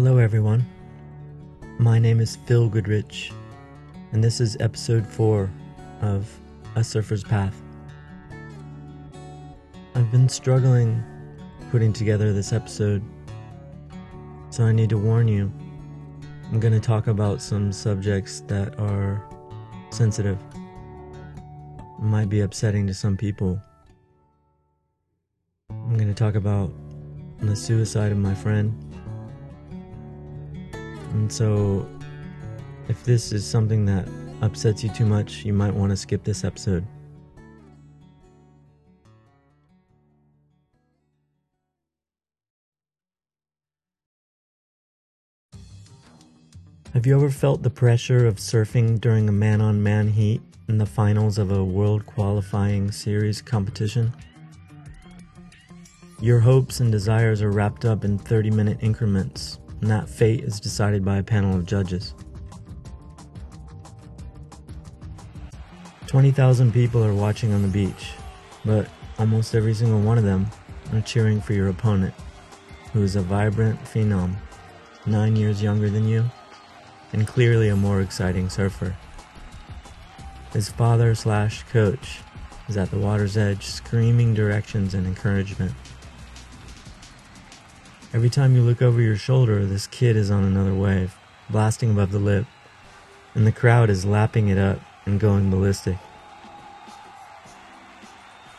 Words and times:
Hello, 0.00 0.18
everyone. 0.18 0.64
My 1.80 1.98
name 1.98 2.20
is 2.20 2.36
Phil 2.46 2.68
Goodrich, 2.68 3.32
and 4.12 4.22
this 4.22 4.40
is 4.40 4.56
episode 4.60 5.04
4 5.04 5.50
of 6.02 6.38
A 6.76 6.84
Surfer's 6.84 7.24
Path. 7.24 7.60
I've 9.96 10.08
been 10.12 10.28
struggling 10.28 11.02
putting 11.72 11.92
together 11.92 12.32
this 12.32 12.52
episode, 12.52 13.02
so 14.50 14.62
I 14.62 14.70
need 14.70 14.88
to 14.90 14.98
warn 14.98 15.26
you. 15.26 15.52
I'm 16.44 16.60
going 16.60 16.74
to 16.74 16.78
talk 16.78 17.08
about 17.08 17.42
some 17.42 17.72
subjects 17.72 18.42
that 18.42 18.78
are 18.78 19.28
sensitive, 19.90 20.38
might 21.98 22.28
be 22.28 22.42
upsetting 22.42 22.86
to 22.86 22.94
some 22.94 23.16
people. 23.16 23.60
I'm 25.68 25.96
going 25.96 26.06
to 26.06 26.14
talk 26.14 26.36
about 26.36 26.70
the 27.40 27.56
suicide 27.56 28.12
of 28.12 28.18
my 28.18 28.36
friend. 28.36 28.87
And 31.18 31.32
so, 31.32 31.84
if 32.86 33.02
this 33.02 33.32
is 33.32 33.44
something 33.44 33.84
that 33.86 34.08
upsets 34.40 34.84
you 34.84 34.90
too 34.90 35.04
much, 35.04 35.44
you 35.44 35.52
might 35.52 35.74
want 35.74 35.90
to 35.90 35.96
skip 35.96 36.22
this 36.22 36.44
episode. 36.44 36.86
Have 46.94 47.04
you 47.04 47.16
ever 47.16 47.30
felt 47.30 47.64
the 47.64 47.68
pressure 47.68 48.24
of 48.28 48.36
surfing 48.36 49.00
during 49.00 49.28
a 49.28 49.32
man 49.32 49.60
on 49.60 49.82
man 49.82 50.08
heat 50.08 50.40
in 50.68 50.78
the 50.78 50.86
finals 50.86 51.36
of 51.36 51.50
a 51.50 51.64
world 51.64 52.06
qualifying 52.06 52.92
series 52.92 53.42
competition? 53.42 54.14
Your 56.20 56.38
hopes 56.38 56.78
and 56.78 56.92
desires 56.92 57.42
are 57.42 57.50
wrapped 57.50 57.84
up 57.84 58.04
in 58.04 58.18
30 58.18 58.52
minute 58.52 58.78
increments, 58.80 59.58
and 59.80 59.90
that 59.90 60.08
fate 60.08 60.44
is 60.44 60.60
decided 60.60 61.04
by 61.04 61.18
a 61.18 61.22
panel 61.22 61.54
of 61.54 61.66
judges. 61.66 62.14
20,000 66.06 66.72
people 66.72 67.04
are 67.04 67.12
watching 67.12 67.52
on 67.52 67.62
the 67.62 67.68
beach, 67.68 68.12
but 68.64 68.88
almost 69.18 69.54
every 69.54 69.74
single 69.74 70.00
one 70.00 70.16
of 70.16 70.24
them 70.24 70.46
are 70.92 71.02
cheering 71.02 71.40
for 71.40 71.52
your 71.52 71.68
opponent, 71.68 72.14
who 72.92 73.02
is 73.02 73.14
a 73.14 73.20
vibrant 73.20 73.78
phenom, 73.84 74.34
nine 75.04 75.36
years 75.36 75.62
younger 75.62 75.90
than 75.90 76.08
you, 76.08 76.24
and 77.12 77.26
clearly 77.26 77.68
a 77.68 77.76
more 77.76 78.00
exciting 78.00 78.48
surfer. 78.48 78.96
His 80.52 80.70
father 80.70 81.14
slash 81.14 81.62
coach 81.64 82.20
is 82.68 82.76
at 82.76 82.90
the 82.90 82.98
water's 82.98 83.36
edge, 83.36 83.64
screaming 83.64 84.32
directions 84.32 84.94
and 84.94 85.06
encouragement. 85.06 85.72
Every 88.14 88.30
time 88.30 88.56
you 88.56 88.62
look 88.62 88.80
over 88.80 89.02
your 89.02 89.16
shoulder, 89.16 89.66
this 89.66 89.86
kid 89.86 90.16
is 90.16 90.30
on 90.30 90.42
another 90.42 90.72
wave, 90.72 91.14
blasting 91.50 91.90
above 91.90 92.10
the 92.10 92.18
lip, 92.18 92.46
and 93.34 93.46
the 93.46 93.52
crowd 93.52 93.90
is 93.90 94.06
lapping 94.06 94.48
it 94.48 94.56
up 94.56 94.80
and 95.04 95.20
going 95.20 95.50
ballistic. 95.50 95.98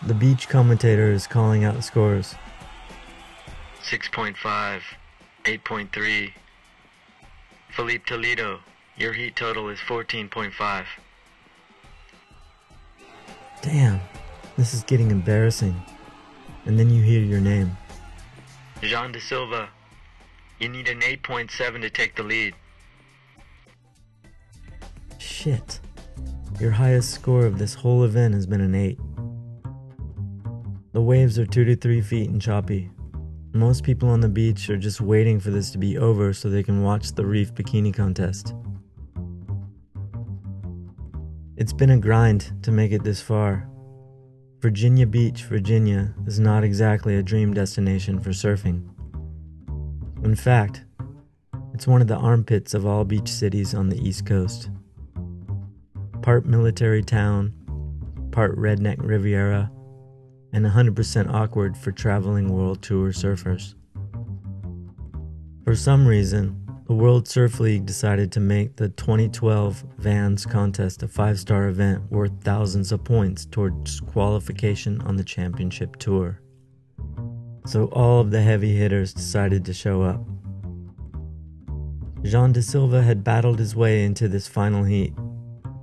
The 0.03 0.14
beach 0.14 0.47
commentator 0.50 1.11
is 1.11 1.25
calling 1.25 1.64
out 1.64 1.73
the 1.73 1.81
scores 1.81 2.36
6.5, 3.81 4.36
8.3. 5.44 6.34
Filipe 7.75 8.06
Toledo, 8.06 8.59
your 8.97 9.13
heat 9.13 9.36
total 9.36 9.67
is 9.69 9.80
14.5. 9.80 10.86
Damn, 13.63 14.00
this 14.58 14.75
is 14.75 14.84
getting 14.84 15.09
embarrassing. 15.09 15.81
And 16.66 16.78
then 16.78 16.91
you 16.91 17.02
hear 17.02 17.22
your 17.22 17.41
name. 17.41 17.75
Jean 18.81 19.11
Da 19.11 19.19
Silva, 19.19 19.69
you 20.59 20.69
need 20.69 20.88
an 20.88 21.01
8.7 21.01 21.81
to 21.81 21.90
take 21.90 22.16
the 22.16 22.23
lead. 22.23 22.56
Shit. 25.17 25.81
Your 26.59 26.72
highest 26.72 27.12
score 27.12 27.45
of 27.45 27.57
this 27.57 27.73
whole 27.73 28.03
event 28.03 28.34
has 28.34 28.45
been 28.45 28.62
an 28.62 28.75
8. 28.75 28.97
The 30.94 31.01
waves 31.01 31.38
are 31.38 31.45
2 31.45 31.66
to 31.66 31.75
3 31.75 32.01
feet 32.01 32.29
and 32.29 32.41
choppy. 32.41 32.90
Most 33.53 33.84
people 33.84 34.09
on 34.09 34.22
the 34.22 34.29
beach 34.29 34.69
are 34.69 34.78
just 34.78 35.01
waiting 35.01 35.40
for 35.40 35.50
this 35.50 35.72
to 35.72 35.78
be 35.78 35.97
over 35.97 36.34
so 36.34 36.50
they 36.50 36.63
can 36.63 36.81
watch 36.81 37.11
the 37.13 37.25
reef 37.25 37.53
bikini 37.53 37.94
contest. 37.94 38.53
It's 41.57 41.73
been 41.73 41.90
a 41.90 41.97
grind 41.97 42.53
to 42.63 42.72
make 42.72 42.94
it 42.94 43.03
this 43.03 43.22
far. 43.22 43.69
Virginia 44.59 45.08
Beach, 45.08 45.46
Virginia 45.46 46.14
is 46.28 46.38
not 46.38 46.66
exactly 46.66 47.16
a 47.16 47.24
dream 47.24 47.53
destination 47.53 48.20
for 48.20 48.31
surfing. 48.31 48.90
In 50.22 50.36
fact, 50.36 50.84
it's 51.74 51.88
one 51.88 52.02
of 52.02 52.08
the 52.08 52.18
armpits 52.18 52.74
of 52.74 52.86
all 52.86 53.06
beach 53.06 53.30
cities 53.30 53.74
on 53.74 53.88
the 53.88 53.97
East 54.06 54.25
Coast. 54.25 54.70
Part 56.22 56.46
military 56.46 57.02
town, 57.02 57.53
part 58.31 58.58
redneck 58.58 58.97
Riviera, 59.00 59.72
and 60.52 60.66
100% 60.66 61.34
awkward 61.34 61.78
for 61.78 61.94
traveling 61.94 62.50
world 62.50 62.81
tour 62.81 63.12
surfers. 63.14 63.76
For 65.64 65.74
some 65.74 66.06
reason, 66.06 66.69
the 66.89 66.95
World 66.95 67.27
Surf 67.27 67.59
League 67.59 67.85
decided 67.85 68.31
to 68.31 68.39
make 68.39 68.75
the 68.75 68.89
2012 68.89 69.83
Vans 70.00 70.44
contest 70.44 71.03
a 71.03 71.07
five 71.07 71.39
star 71.39 71.67
event 71.67 72.01
worth 72.11 72.31
thousands 72.41 72.91
of 72.91 73.03
points 73.03 73.45
towards 73.45 74.00
qualification 74.00 74.99
on 75.01 75.16
the 75.16 75.23
championship 75.23 75.97
tour. 75.97 76.41
So 77.67 77.89
all 77.91 78.22
of 78.22 78.31
the 78.31 78.41
heavy 78.41 78.75
hitters 78.75 79.13
decided 79.13 79.66
to 79.66 79.73
show 79.73 80.01
up. 80.01 80.19
Jean 82.23 82.53
Da 82.53 82.61
Silva 82.61 83.03
had 83.03 83.23
battled 83.23 83.59
his 83.59 83.75
way 83.75 84.03
into 84.03 84.28
this 84.28 84.47
final 84.47 84.83
heat, 84.83 85.13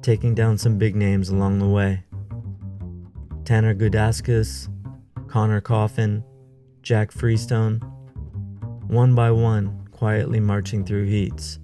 taking 0.03 0.35
down 0.35 0.59
some 0.59 0.77
big 0.77 0.97
names 0.97 1.29
along 1.29 1.61
the 1.61 1.69
way. 1.69 2.03
Tanner 3.45 3.77
Gudauskas, 3.77 4.69
Conner 5.29 5.61
Coffin, 5.61 6.25
Jack 6.83 7.13
Freestone, 7.13 7.79
one 8.89 9.15
by 9.15 9.31
one, 9.31 9.86
quietly 9.97 10.41
marching 10.41 10.85
through 10.85 11.07
heats. 11.07 11.59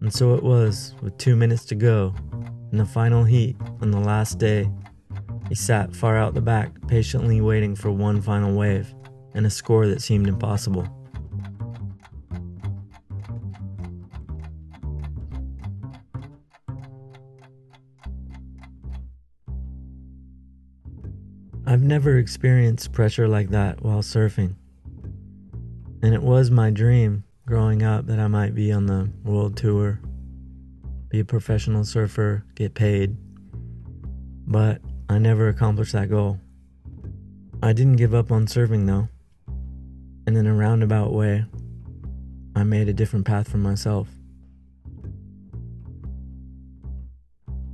And 0.00 0.12
so 0.12 0.34
it 0.34 0.42
was, 0.42 0.94
with 1.02 1.18
two 1.18 1.34
minutes 1.34 1.64
to 1.66 1.74
go, 1.74 2.14
in 2.70 2.78
the 2.78 2.84
final 2.84 3.24
heat 3.24 3.56
on 3.80 3.90
the 3.90 3.98
last 3.98 4.38
day, 4.38 4.70
he 5.48 5.54
sat 5.54 5.94
far 5.94 6.16
out 6.16 6.34
the 6.34 6.40
back, 6.40 6.70
patiently 6.86 7.40
waiting 7.40 7.74
for 7.74 7.90
one 7.90 8.22
final 8.22 8.54
wave 8.54 8.94
and 9.34 9.44
a 9.44 9.50
score 9.50 9.86
that 9.88 10.02
seemed 10.02 10.28
impossible. 10.28 10.88
I've 21.66 21.82
never 21.82 22.18
experienced 22.18 22.92
pressure 22.92 23.26
like 23.26 23.50
that 23.50 23.82
while 23.82 24.00
surfing. 24.00 24.54
And 26.04 26.12
it 26.12 26.22
was 26.22 26.50
my 26.50 26.68
dream 26.68 27.24
growing 27.46 27.82
up 27.82 28.04
that 28.08 28.18
I 28.18 28.26
might 28.26 28.54
be 28.54 28.70
on 28.70 28.84
the 28.84 29.08
world 29.24 29.56
tour, 29.56 30.02
be 31.08 31.20
a 31.20 31.24
professional 31.24 31.82
surfer, 31.82 32.44
get 32.54 32.74
paid. 32.74 33.16
But 34.46 34.82
I 35.08 35.16
never 35.16 35.48
accomplished 35.48 35.94
that 35.94 36.10
goal. 36.10 36.38
I 37.62 37.72
didn't 37.72 37.96
give 37.96 38.12
up 38.12 38.30
on 38.30 38.44
surfing 38.44 38.86
though. 38.86 39.08
And 40.26 40.36
in 40.36 40.46
a 40.46 40.52
roundabout 40.52 41.10
way, 41.10 41.46
I 42.54 42.64
made 42.64 42.90
a 42.90 42.92
different 42.92 43.24
path 43.24 43.50
for 43.50 43.56
myself. 43.56 44.08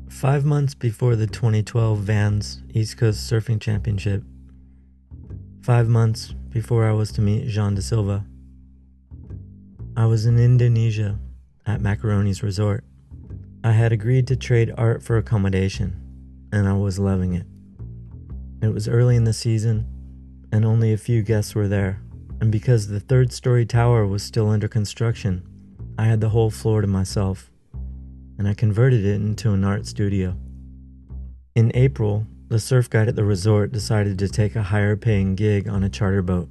Five 0.09 0.45
months 0.45 0.77
before 0.77 1.17
the 1.17 1.27
2012 1.27 1.99
Vans 1.99 2.63
East 2.73 2.97
Coast 2.97 3.29
Surfing 3.29 3.61
Championship, 3.61 4.23
five 5.63 5.89
months 5.89 6.33
before 6.51 6.89
I 6.89 6.93
was 6.93 7.13
to 7.13 7.21
meet 7.21 7.49
Jean 7.49 7.75
Da 7.75 7.81
Silva, 7.81 8.25
I 9.97 10.07
was 10.07 10.27
in 10.27 10.39
Indonesia 10.39 11.19
at 11.67 11.81
Macaroni's 11.81 12.43
resort. 12.43 12.85
I 13.63 13.73
had 13.73 13.93
agreed 13.93 14.27
to 14.29 14.37
trade 14.37 14.73
art 14.77 15.03
for 15.03 15.17
accommodation, 15.17 16.01
and 16.53 16.69
I 16.69 16.75
was 16.75 16.99
loving 16.99 17.35
it. 17.35 17.47
It 18.63 18.75
was 18.75 18.89
early 18.89 19.17
in 19.17 19.25
the 19.25 19.33
season, 19.33 19.87
and 20.53 20.65
only 20.65 20.93
a 20.93 20.99
few 20.99 21.23
guests 21.23 21.55
were 21.55 21.69
there, 21.69 22.03
and 22.41 22.51
because 22.51 22.89
the 22.89 23.01
third 23.01 23.33
story 23.33 23.65
tower 23.65 24.07
was 24.07 24.23
still 24.23 24.49
under 24.49 24.69
construction, 24.69 25.43
I 25.99 26.05
had 26.05 26.21
the 26.21 26.31
whole 26.31 26.51
floor 26.51 26.81
to 26.81 26.87
myself 26.87 27.51
and 28.41 28.49
I 28.49 28.55
converted 28.55 29.05
it 29.05 29.17
into 29.17 29.53
an 29.53 29.65
art 29.65 29.85
studio. 29.85 30.35
In 31.55 31.71
April, 31.75 32.27
the 32.51 32.59
surf 32.59 32.91
guide 32.91 33.07
at 33.07 33.15
the 33.15 33.25
resort 33.25 33.71
decided 33.71 34.19
to 34.19 34.29
take 34.29 34.57
a 34.57 34.63
higher 34.65 34.97
paying 34.97 35.37
gig 35.37 35.69
on 35.69 35.85
a 35.85 35.89
charter 35.89 36.21
boat. 36.21 36.49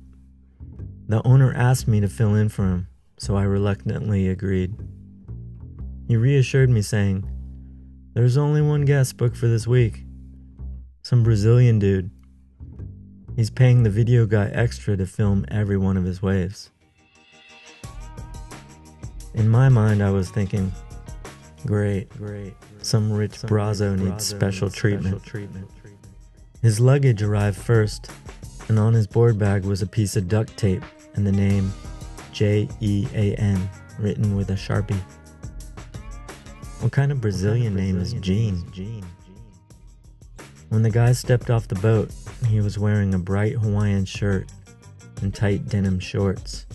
The 1.10 1.22
owner 1.28 1.54
asked 1.54 1.90
me 1.90 2.00
to 2.00 2.08
fill 2.08 2.36
in 2.36 2.48
for 2.48 2.64
him, 2.64 2.88
so 3.18 3.36
I 3.36 3.44
reluctantly 3.44 4.30
agreed. 4.30 4.74
He 6.08 6.16
reassured 6.16 6.70
me, 6.70 6.82
saying, 6.82 7.30
There's 8.14 8.38
only 8.38 8.62
one 8.62 8.86
guest 8.86 9.18
booked 9.18 9.36
for 9.36 9.48
this 9.48 9.68
week. 9.68 10.06
Some 11.02 11.22
Brazilian 11.22 11.80
dude. 11.80 12.10
He's 13.36 13.50
paying 13.50 13.84
the 13.84 13.90
video 13.90 14.26
guy 14.26 14.50
extra 14.54 14.96
to 14.96 15.06
film 15.06 15.46
every 15.50 15.78
one 15.78 15.98
of 15.98 16.06
his 16.06 16.22
waves. 16.22 16.72
In 19.34 19.50
my 19.50 19.68
mind, 19.68 20.02
I 20.02 20.12
was 20.12 20.32
thinking, 20.32 20.72
great, 21.66 22.10
great. 22.10 22.54
Some 22.82 23.12
rich 23.12 23.34
brazo 23.42 24.00
needs 24.00 24.26
special 24.26 24.70
treatment. 24.70 25.22
His 26.62 26.80
luggage 26.80 27.24
arrived 27.24 27.58
first, 27.58 28.12
and 28.68 28.78
on 28.78 28.94
his 28.94 29.08
board 29.08 29.40
bag 29.40 29.64
was 29.64 29.82
a 29.82 29.88
piece 29.88 30.18
of 30.18 30.28
duct 30.28 30.58
tape 30.58 30.84
and 31.16 31.26
the 31.26 31.32
name 31.32 31.72
J 32.34 32.68
E 32.82 33.08
A 33.14 33.34
N 33.36 33.70
written 33.98 34.36
with 34.36 34.50
a 34.50 34.56
sharpie. 34.56 35.00
What 36.82 36.92
kind 36.92 37.12
of 37.12 37.22
Brazilian 37.22 37.76
name 37.76 38.00
is 38.00 38.14
Jean? 38.14 38.64
When 40.68 40.84
the 40.84 40.90
guy 40.90 41.14
stepped 41.14 41.50
off 41.50 41.68
the 41.68 41.76
boat, 41.76 42.12
he 42.48 42.60
was 42.60 42.78
wearing 42.78 43.14
a 43.14 43.20
bright 43.20 43.54
Hawaiian 43.54 44.06
shirt 44.06 44.52
and 45.22 45.34
tight 45.34 45.68
denim 45.68 46.00
shorts. 46.00 46.66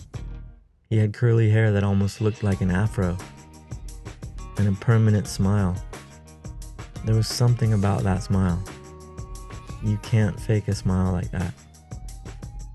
He 0.89 0.97
had 0.97 1.13
curly 1.13 1.49
hair 1.49 1.71
that 1.71 1.83
almost 1.83 2.21
looked 2.21 2.43
like 2.43 2.61
an 2.61 2.71
afro 2.71 3.17
and 4.57 4.67
a 4.67 4.71
permanent 4.73 5.27
smile. 5.27 5.75
There 7.05 7.15
was 7.15 7.27
something 7.27 7.73
about 7.73 8.03
that 8.03 8.23
smile. 8.23 8.63
You 9.85 9.97
can't 9.97 10.39
fake 10.39 10.67
a 10.67 10.73
smile 10.73 11.11
like 11.11 11.29
that. 11.29 11.53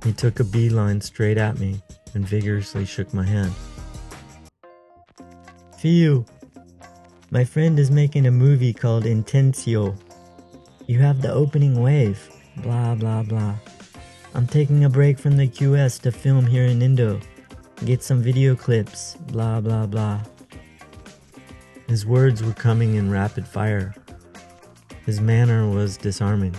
He 0.04 0.12
took 0.12 0.38
a 0.38 0.44
beeline 0.44 1.00
straight 1.00 1.38
at 1.38 1.58
me 1.58 1.82
and 2.14 2.24
vigorously 2.24 2.84
shook 2.84 3.12
my 3.12 3.26
hand. 3.26 3.52
Fiu, 5.76 6.24
my 7.32 7.42
friend 7.42 7.80
is 7.80 7.90
making 7.90 8.26
a 8.26 8.30
movie 8.30 8.72
called 8.72 9.04
Intentio. 9.04 9.98
You 10.86 11.00
have 11.00 11.20
the 11.20 11.32
opening 11.32 11.82
wave, 11.82 12.30
blah 12.58 12.94
blah 12.94 13.24
blah. 13.24 13.56
I'm 14.34 14.46
taking 14.46 14.84
a 14.84 14.88
break 14.88 15.18
from 15.18 15.36
the 15.36 15.48
QS 15.48 16.00
to 16.02 16.12
film 16.12 16.46
here 16.46 16.66
in 16.66 16.80
Indo. 16.80 17.18
Get 17.84 18.04
some 18.04 18.22
video 18.22 18.54
clips, 18.54 19.16
blah 19.32 19.60
blah 19.60 19.86
blah. 19.86 20.20
His 21.88 22.06
words 22.06 22.44
were 22.44 22.52
coming 22.52 22.94
in 22.94 23.10
rapid 23.10 23.48
fire. 23.48 23.96
His 25.06 25.20
manner 25.20 25.68
was 25.68 25.96
disarming. 25.96 26.54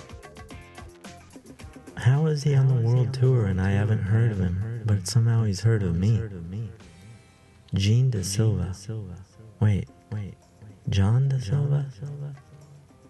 How 2.02 2.26
is 2.26 2.42
he 2.42 2.56
on 2.56 2.68
the 2.68 2.74
world 2.74 3.14
tour 3.14 3.46
and 3.46 3.62
I 3.62 3.70
haven't 3.70 4.02
heard 4.02 4.32
of 4.32 4.40
him, 4.40 4.82
but 4.88 5.08
somehow 5.08 5.44
he's 5.44 5.62
heard 5.62 5.84
of 5.84 5.96
me? 5.96 6.20
Gene 7.76 8.10
De 8.10 8.24
Silva. 8.24 8.76
Wait, 9.60 9.88
wait. 10.12 10.34
John 10.90 11.30
De 11.30 11.40
Silva? 11.40 11.86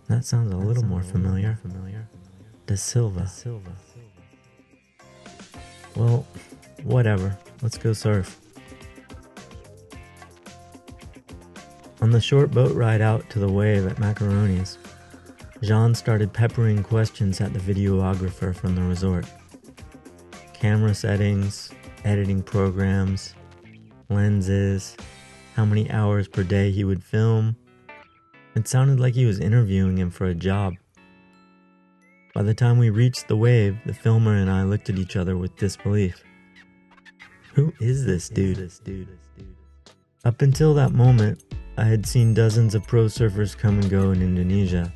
That 0.09 0.25
sounds 0.25 0.51
a 0.51 0.57
little 0.57 0.83
more 0.83 1.03
familiar. 1.03 1.57
De 2.67 2.75
Silva. 2.75 3.31
Well, 5.95 6.27
whatever. 6.83 7.38
Let's 7.61 7.77
go 7.77 7.93
surf. 7.93 8.41
On 12.01 12.11
the 12.11 12.19
short 12.19 12.51
boat 12.51 12.75
ride 12.75 12.99
out 12.99 13.29
to 13.29 13.39
the 13.39 13.47
wave 13.47 13.88
at 13.88 13.99
Macaroni's, 13.99 14.77
Jean 15.63 15.94
started 15.94 16.34
peppering 16.34 16.81
questions 16.81 17.40
at 17.40 17.54
the 17.54 17.60
videographer 17.60 18.56
from 18.56 18.75
the 18.75 18.81
resort. 18.81 19.25
Camera 20.54 20.94
settings, 20.96 21.72
editing 22.04 22.42
programs, 22.42 23.36
lenses, 24.10 24.98
how 25.56 25.63
many 25.63 25.90
hours 25.92 26.28
per 26.28 26.44
day 26.44 26.72
he 26.72 26.84
would 26.84 27.04
film. 27.04 27.56
It 28.56 28.68
sounded 28.68 29.00
like 29.00 29.13
he 29.13 29.25
was 29.25 29.40
interviewing 29.40 29.98
him 29.98 30.10
for 30.10 30.25
a 30.25 30.36
job. 30.36 30.74
By 32.34 32.44
the 32.44 32.54
time 32.54 32.80
we 32.80 32.90
reached 32.90 33.28
the 33.28 33.36
wave, 33.36 33.78
the 33.86 33.94
filmer 33.94 34.36
and 34.36 34.50
I 34.50 34.63
looked 34.63 34.90
at 34.90 34.98
each 34.98 35.16
other 35.16 35.38
with 35.38 35.56
disbelief. 35.58 36.24
Who 37.54 37.74
is 37.80 38.06
this 38.06 38.30
dude? 38.30 38.72
Up 40.24 40.42
until 40.42 40.74
that 40.74 40.94
moment, 40.94 41.44
I 41.78 41.84
had 41.84 42.06
seen 42.06 42.34
dozens 42.34 42.74
of 42.74 42.88
pro 42.88 43.06
surfers 43.06 43.58
come 43.58 43.80
and 43.80 43.90
go 43.90 44.12
in 44.12 44.22
Indonesia. 44.22 44.92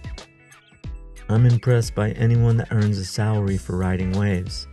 I'm 1.28 1.48
impressed 1.48 1.96
by 1.96 2.12
anyone 2.12 2.58
that 2.58 2.72
earns 2.72 3.00
a 3.00 3.06
salary 3.06 3.58
for 3.58 3.76
riding 3.78 4.12
waves, 4.12 4.68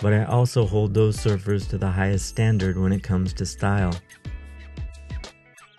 but 0.00 0.14
I 0.14 0.24
also 0.24 0.64
hold 0.64 0.94
those 0.94 1.18
surfers 1.18 1.68
to 1.68 1.76
the 1.76 1.90
highest 1.90 2.26
standard 2.26 2.78
when 2.78 2.92
it 2.92 3.02
comes 3.02 3.34
to 3.34 3.44
style. 3.44 3.94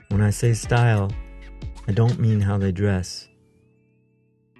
When 0.10 0.22
I 0.22 0.30
say 0.30 0.54
style, 0.54 1.12
I 1.88 1.94
don't 1.94 2.20
mean 2.20 2.40
how 2.40 2.60
they 2.60 2.72
dress. 2.72 3.28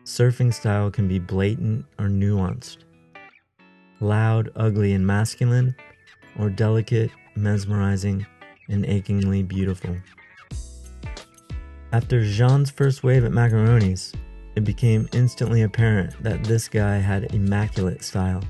Surfing 0.06 0.52
style 0.52 0.90
can 0.90 1.08
be 1.08 1.20
blatant 1.20 1.86
or 2.00 2.06
nuanced, 2.06 2.78
loud, 4.00 4.50
ugly, 4.56 4.94
and 4.94 5.06
masculine, 5.06 5.76
or 6.40 6.50
delicate, 6.50 7.12
mesmerizing, 7.36 8.26
and 8.70 8.86
achingly 8.88 9.44
beautiful. 9.44 9.96
After 11.92 12.24
Jean's 12.24 12.72
first 12.72 13.04
wave 13.04 13.24
at 13.24 13.32
Macaroni's, 13.32 14.14
it 14.58 14.64
became 14.64 15.08
instantly 15.14 15.62
apparent 15.62 16.12
that 16.24 16.44
this 16.44 16.68
guy 16.68 16.98
had 16.98 17.32
immaculate 17.36 18.04
style. 18.04 18.44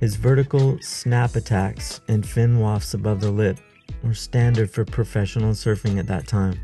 His 0.00 0.16
vertical 0.16 0.78
snap 0.82 1.34
attacks 1.34 2.02
and 2.08 2.28
fin 2.28 2.58
wafts 2.58 2.92
above 2.92 3.22
the 3.22 3.30
lip 3.30 3.58
were 4.04 4.12
standard 4.12 4.70
for 4.70 4.84
professional 4.84 5.52
surfing 5.52 5.98
at 5.98 6.06
that 6.08 6.28
time. 6.28 6.60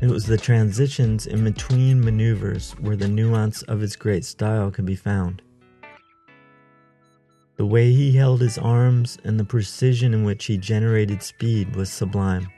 It 0.00 0.08
was 0.08 0.24
the 0.24 0.38
transitions 0.38 1.26
in 1.26 1.44
between 1.44 2.02
maneuvers 2.02 2.72
where 2.80 2.96
the 2.96 3.08
nuance 3.08 3.60
of 3.64 3.80
his 3.80 3.94
great 3.94 4.24
style 4.24 4.70
could 4.70 4.86
be 4.86 4.96
found. 4.96 5.42
The 7.56 7.66
way 7.66 7.92
he 7.92 8.12
held 8.12 8.40
his 8.40 8.56
arms 8.56 9.18
and 9.22 9.38
the 9.38 9.44
precision 9.44 10.14
in 10.14 10.24
which 10.24 10.46
he 10.46 10.56
generated 10.56 11.22
speed 11.22 11.76
was 11.76 11.92
sublime. 11.92 12.48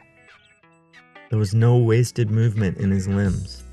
There 1.28 1.40
was 1.40 1.54
no 1.54 1.78
wasted 1.78 2.30
movement 2.30 2.78
in 2.78 2.92
his 2.92 3.08
limbs, 3.08 3.65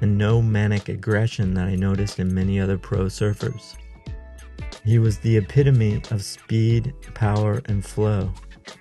and 0.00 0.16
no 0.16 0.40
manic 0.40 0.88
aggression 0.88 1.54
that 1.54 1.66
I 1.66 1.74
noticed 1.74 2.18
in 2.18 2.34
many 2.34 2.60
other 2.60 2.78
pro 2.78 3.06
surfers. 3.06 3.76
He 4.84 4.98
was 4.98 5.18
the 5.18 5.36
epitome 5.36 6.02
of 6.10 6.24
speed, 6.24 6.94
power, 7.14 7.60
and 7.66 7.84
flow, 7.84 8.32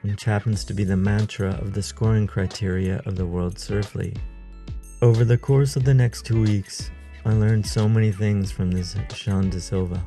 which 0.01 0.23
happens 0.23 0.63
to 0.65 0.73
be 0.73 0.83
the 0.83 0.95
mantra 0.95 1.51
of 1.61 1.73
the 1.73 1.83
scoring 1.83 2.27
criteria 2.27 3.01
of 3.05 3.15
the 3.15 3.25
World 3.25 3.59
Surf 3.59 3.95
League. 3.95 4.19
Over 5.01 5.25
the 5.25 5.37
course 5.37 5.75
of 5.75 5.83
the 5.83 5.93
next 5.93 6.25
two 6.25 6.41
weeks, 6.41 6.91
I 7.25 7.33
learned 7.33 7.65
so 7.65 7.89
many 7.89 8.11
things 8.11 8.51
from 8.51 8.71
this 8.71 8.95
Jean 9.13 9.49
Da 9.49 9.59
Silva. 9.59 10.03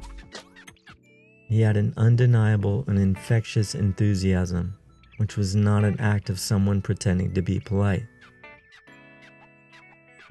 He 1.49 1.61
had 1.61 1.77
an 1.77 1.93
undeniable 1.97 2.85
and 2.87 2.99
infectious 2.99 3.75
enthusiasm 3.75 4.75
which 5.23 5.37
was 5.37 5.55
not 5.55 5.85
an 5.85 5.99
act 6.01 6.31
of 6.31 6.41
someone 6.41 6.83
pretending 6.83 7.33
to 7.33 7.41
be 7.41 7.61
polite. 7.61 8.05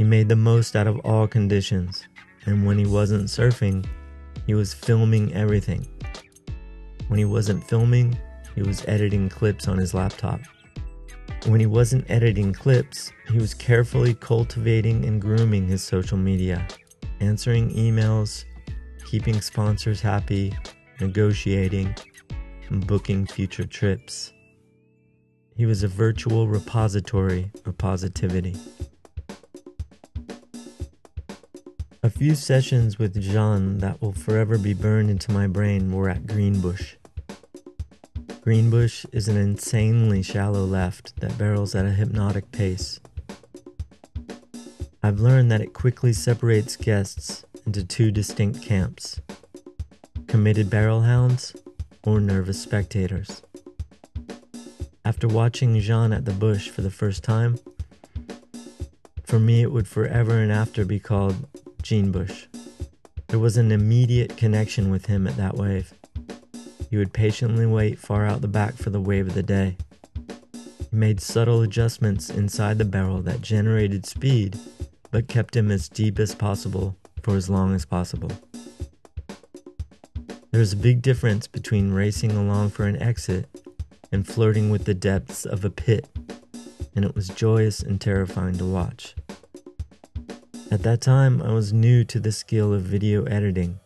He 0.02 0.08
made 0.08 0.30
the 0.30 0.36
most 0.36 0.76
out 0.76 0.88
of 0.88 0.98
all 1.02 1.28
conditions, 1.28 2.08
and 2.48 2.66
when 2.66 2.80
he 2.80 2.88
wasn't 2.88 3.26
surfing, 3.26 3.86
he 4.48 4.56
was 4.56 4.74
filming 4.74 5.32
everything. 5.36 5.88
When 7.08 7.20
he 7.20 7.26
wasn't 7.26 7.64
filming, 7.70 8.18
he 8.56 8.64
was 8.64 8.84
editing 8.88 9.30
clips 9.30 9.68
on 9.68 9.78
his 9.78 9.94
laptop. 9.94 10.40
When 11.46 11.60
he 11.60 11.68
wasn't 11.68 12.10
editing 12.10 12.52
clips, 12.52 13.12
he 13.30 13.38
was 13.38 13.54
carefully 13.54 14.16
cultivating 14.16 15.06
and 15.06 15.22
grooming 15.22 15.68
his 15.68 15.84
social 15.84 16.18
media, 16.18 16.68
answering 17.20 17.70
emails, 17.70 18.46
keeping 19.06 19.40
sponsors 19.40 20.02
happy, 20.02 20.52
negotiating, 21.00 21.96
and 22.70 22.88
booking 22.88 23.28
future 23.28 23.68
trips. 23.68 24.34
He 25.56 25.68
was 25.68 25.84
a 25.84 25.88
virtual 25.88 26.48
repository 26.48 27.52
of 27.68 27.78
positivity. 27.78 28.56
A 32.04 32.10
few 32.10 32.34
sessions 32.34 32.98
with 32.98 33.22
Jean 33.22 33.78
that 33.78 34.02
will 34.02 34.12
forever 34.12 34.58
be 34.58 34.74
burned 34.74 35.12
into 35.12 35.32
my 35.32 35.46
brain 35.46 35.92
were 35.92 36.10
at 36.10 36.26
Greenbush. 36.26 36.96
Greenbush 38.42 39.06
is 39.12 39.28
an 39.28 39.38
insanely 39.38 40.24
shallow 40.24 40.66
left 40.66 41.20
that 41.22 41.38
barrels 41.38 41.76
at 41.76 41.86
a 41.86 41.92
hypnotic 41.92 42.52
pace. 42.52 43.00
I've 45.04 45.20
learned 45.20 45.52
that 45.52 45.62
it 45.62 45.74
quickly 45.74 46.12
separates 46.12 46.76
guests 46.76 47.46
into 47.68 47.84
two 47.84 48.10
distinct 48.10 48.64
camps 48.64 49.22
committed 50.26 50.72
barrel 50.72 51.02
hounds 51.02 51.56
or 52.04 52.20
nervous 52.20 52.60
spectators. 52.60 53.44
After 55.06 55.28
watching 55.28 55.80
Jean 55.80 56.14
at 56.14 56.26
the 56.26 56.34
bush 56.34 56.68
for 56.68 56.82
the 56.82 56.90
first 56.90 57.24
time, 57.24 57.60
for 59.24 59.38
me 59.38 59.62
it 59.62 59.72
would 59.72 59.88
forever 59.88 60.40
and 60.40 60.52
after 60.52 60.84
be 60.84 61.00
called 61.00 61.48
Jean 61.92 62.10
Bush. 62.10 62.48
There 63.28 63.38
was 63.38 63.58
an 63.58 63.70
immediate 63.70 64.38
connection 64.38 64.92
with 64.92 65.08
him 65.08 65.28
at 65.28 65.36
that 65.36 65.58
wave. 65.58 65.94
He 66.90 66.96
would 66.96 67.12
patiently 67.12 67.66
wait 67.66 68.00
far 68.00 68.26
out 68.26 68.40
the 68.40 68.48
back 68.48 68.76
for 68.76 68.92
the 68.92 69.02
wave 69.02 69.28
of 69.28 69.34
the 69.34 69.44
day. 69.44 69.76
He 70.90 70.96
made 70.96 71.20
subtle 71.20 71.62
adjustments 71.62 72.30
inside 72.30 72.78
the 72.78 72.86
barrel 72.86 73.22
that 73.24 73.42
generated 73.42 74.06
speed, 74.06 74.58
but 75.12 75.28
kept 75.28 75.54
him 75.54 75.70
as 75.70 75.90
deep 75.90 76.18
as 76.18 76.34
possible 76.34 76.96
for 77.24 77.36
as 77.36 77.50
long 77.50 77.76
as 77.76 77.84
possible. 77.84 78.32
There's 80.52 80.72
a 80.72 80.78
big 80.78 81.02
difference 81.02 81.46
between 81.46 81.92
racing 81.92 82.32
along 82.32 82.70
for 82.70 82.86
an 82.86 83.02
exit 83.02 83.50
and 84.14 84.26
flirting 84.26 84.70
with 84.70 84.86
the 84.86 84.94
depths 84.94 85.46
of 85.46 85.66
a 85.66 85.70
pit, 85.70 86.08
and 86.96 87.04
it 87.04 87.16
was 87.16 87.28
joyous 87.28 87.82
and 87.82 88.00
terrifying 88.00 88.58
to 88.60 88.66
watch. 88.66 89.14
At 90.72 90.84
that 90.84 91.02
time, 91.02 91.42
I 91.42 91.52
was 91.52 91.74
new 91.74 92.06
to 92.06 92.18
the 92.18 92.32
skill 92.32 92.74
of 92.74 92.84
video 92.84 93.26
editing, 93.26 93.82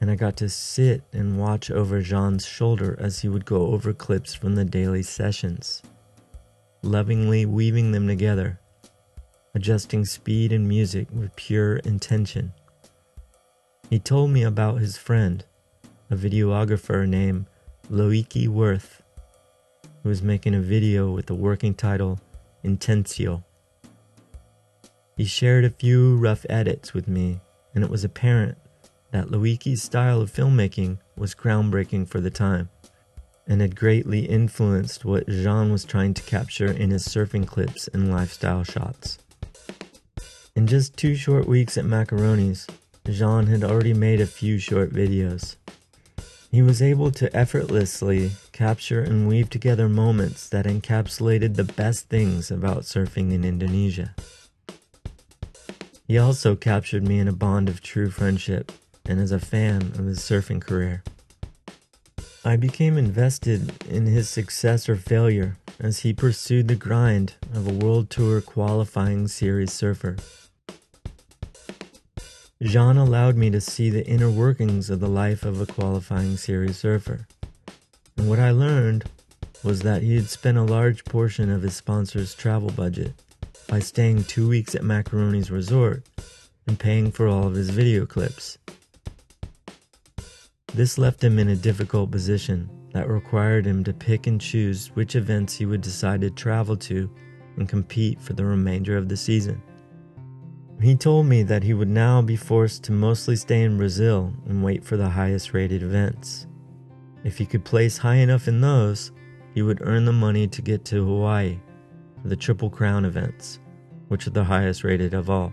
and 0.00 0.10
I 0.10 0.14
got 0.14 0.38
to 0.38 0.48
sit 0.48 1.02
and 1.12 1.38
watch 1.38 1.70
over 1.70 2.00
Jean's 2.00 2.46
shoulder 2.46 2.96
as 2.98 3.18
he 3.18 3.28
would 3.28 3.44
go 3.44 3.66
over 3.66 3.92
clips 3.92 4.32
from 4.32 4.54
the 4.54 4.64
daily 4.64 5.02
sessions, 5.02 5.82
lovingly 6.80 7.44
weaving 7.44 7.92
them 7.92 8.08
together, 8.08 8.58
adjusting 9.54 10.06
speed 10.06 10.50
and 10.50 10.66
music 10.66 11.08
with 11.12 11.36
pure 11.36 11.76
intention. 11.76 12.54
He 13.90 13.98
told 13.98 14.30
me 14.30 14.44
about 14.44 14.80
his 14.80 14.96
friend, 14.96 15.44
a 16.10 16.16
videographer 16.16 17.06
named 17.06 17.44
Loic 17.90 18.48
Wirth, 18.48 19.02
who 20.02 20.08
was 20.08 20.22
making 20.22 20.54
a 20.54 20.60
video 20.62 21.12
with 21.12 21.26
the 21.26 21.34
working 21.34 21.74
title 21.74 22.18
Intentio. 22.64 23.44
He 25.22 25.28
shared 25.28 25.64
a 25.64 25.70
few 25.70 26.16
rough 26.16 26.44
edits 26.50 26.94
with 26.94 27.06
me, 27.06 27.38
and 27.76 27.84
it 27.84 27.90
was 27.90 28.02
apparent 28.02 28.58
that 29.12 29.30
Loic's 29.30 29.80
style 29.80 30.20
of 30.20 30.32
filmmaking 30.32 30.98
was 31.16 31.32
groundbreaking 31.32 32.08
for 32.08 32.20
the 32.20 32.28
time 32.28 32.70
and 33.46 33.60
had 33.60 33.76
greatly 33.76 34.24
influenced 34.26 35.04
what 35.04 35.28
Jean 35.28 35.70
was 35.70 35.84
trying 35.84 36.12
to 36.14 36.24
capture 36.24 36.72
in 36.72 36.90
his 36.90 37.06
surfing 37.06 37.46
clips 37.46 37.86
and 37.94 38.10
lifestyle 38.10 38.64
shots. 38.64 39.18
In 40.56 40.66
just 40.66 40.96
two 40.96 41.14
short 41.14 41.46
weeks 41.46 41.78
at 41.78 41.84
Macaroni's, 41.84 42.66
Jean 43.08 43.46
had 43.46 43.62
already 43.62 43.94
made 43.94 44.20
a 44.20 44.26
few 44.26 44.58
short 44.58 44.92
videos. 44.92 45.54
He 46.50 46.62
was 46.62 46.82
able 46.82 47.12
to 47.12 47.32
effortlessly 47.32 48.32
capture 48.50 49.02
and 49.02 49.28
weave 49.28 49.50
together 49.50 49.88
moments 49.88 50.48
that 50.48 50.66
encapsulated 50.66 51.54
the 51.54 51.62
best 51.62 52.08
things 52.08 52.50
about 52.50 52.82
surfing 52.82 53.30
in 53.30 53.44
Indonesia. 53.44 54.16
He 56.12 56.18
also 56.18 56.56
captured 56.56 57.08
me 57.08 57.20
in 57.20 57.26
a 57.26 57.32
bond 57.32 57.70
of 57.70 57.80
true 57.80 58.10
friendship 58.10 58.70
and 59.06 59.18
as 59.18 59.32
a 59.32 59.38
fan 59.38 59.80
of 59.80 60.04
his 60.04 60.18
surfing 60.18 60.60
career. 60.60 61.02
I 62.44 62.56
became 62.56 62.98
invested 62.98 63.82
in 63.86 64.04
his 64.04 64.28
success 64.28 64.90
or 64.90 64.96
failure 64.96 65.56
as 65.80 66.00
he 66.00 66.12
pursued 66.12 66.68
the 66.68 66.74
grind 66.74 67.36
of 67.54 67.66
a 67.66 67.72
world 67.72 68.10
tour 68.10 68.42
qualifying 68.42 69.26
series 69.26 69.72
surfer. 69.72 70.16
Jean 72.62 72.98
allowed 72.98 73.38
me 73.38 73.48
to 73.48 73.58
see 73.62 73.88
the 73.88 74.06
inner 74.06 74.30
workings 74.30 74.90
of 74.90 75.00
the 75.00 75.08
life 75.08 75.46
of 75.46 75.62
a 75.62 75.66
qualifying 75.66 76.36
series 76.36 76.76
surfer. 76.76 77.26
And 78.18 78.28
what 78.28 78.38
I 78.38 78.50
learned 78.50 79.04
was 79.64 79.80
that 79.80 80.02
he 80.02 80.16
had 80.16 80.28
spent 80.28 80.58
a 80.58 80.62
large 80.62 81.06
portion 81.06 81.48
of 81.48 81.62
his 81.62 81.74
sponsor's 81.74 82.34
travel 82.34 82.68
budget 82.68 83.14
by 83.72 83.78
staying 83.78 84.22
two 84.24 84.46
weeks 84.46 84.74
at 84.74 84.82
Macaroni's 84.82 85.50
resort 85.50 86.06
and 86.66 86.78
paying 86.78 87.10
for 87.10 87.26
all 87.26 87.46
of 87.46 87.54
his 87.54 87.70
video 87.70 88.04
clips. 88.04 88.58
This 90.74 90.98
left 90.98 91.24
him 91.24 91.38
in 91.38 91.48
a 91.48 91.56
difficult 91.56 92.10
position 92.10 92.68
that 92.92 93.08
required 93.08 93.64
him 93.64 93.82
to 93.84 93.94
pick 93.94 94.26
and 94.26 94.38
choose 94.38 94.88
which 94.88 95.16
events 95.16 95.56
he 95.56 95.64
would 95.64 95.80
decide 95.80 96.20
to 96.20 96.28
travel 96.28 96.76
to 96.76 97.10
and 97.56 97.66
compete 97.66 98.20
for 98.20 98.34
the 98.34 98.44
remainder 98.44 98.98
of 98.98 99.08
the 99.08 99.16
season. 99.16 99.62
He 100.82 100.94
told 100.94 101.24
me 101.24 101.42
that 101.44 101.62
he 101.62 101.72
would 101.72 101.88
now 101.88 102.20
be 102.20 102.36
forced 102.36 102.84
to 102.84 102.92
mostly 102.92 103.36
stay 103.36 103.62
in 103.62 103.78
Brazil 103.78 104.34
and 104.44 104.62
wait 104.62 104.84
for 104.84 104.98
the 104.98 105.08
highest 105.08 105.54
rated 105.54 105.82
events. 105.82 106.46
If 107.24 107.38
he 107.38 107.46
could 107.46 107.64
place 107.64 107.96
high 107.96 108.16
enough 108.16 108.48
in 108.48 108.60
those, 108.60 109.12
he 109.54 109.62
would 109.62 109.80
earn 109.80 110.04
the 110.04 110.12
money 110.12 110.46
to 110.46 110.60
get 110.60 110.84
to 110.86 111.06
Hawaii 111.06 111.58
for 112.20 112.28
the 112.28 112.36
Triple 112.36 112.70
Crown 112.70 113.04
events, 113.04 113.58
which 114.12 114.26
are 114.26 114.30
the 114.30 114.44
highest 114.44 114.84
rated 114.84 115.14
of 115.14 115.30
all. 115.30 115.50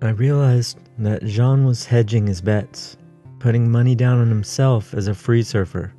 I 0.00 0.08
realized 0.08 0.78
that 0.96 1.22
Jean 1.26 1.66
was 1.66 1.84
hedging 1.84 2.26
his 2.26 2.40
bets, 2.40 2.96
putting 3.38 3.70
money 3.70 3.94
down 3.94 4.18
on 4.20 4.30
himself 4.30 4.94
as 4.94 5.06
a 5.06 5.14
free 5.14 5.42
surfer. 5.42 5.92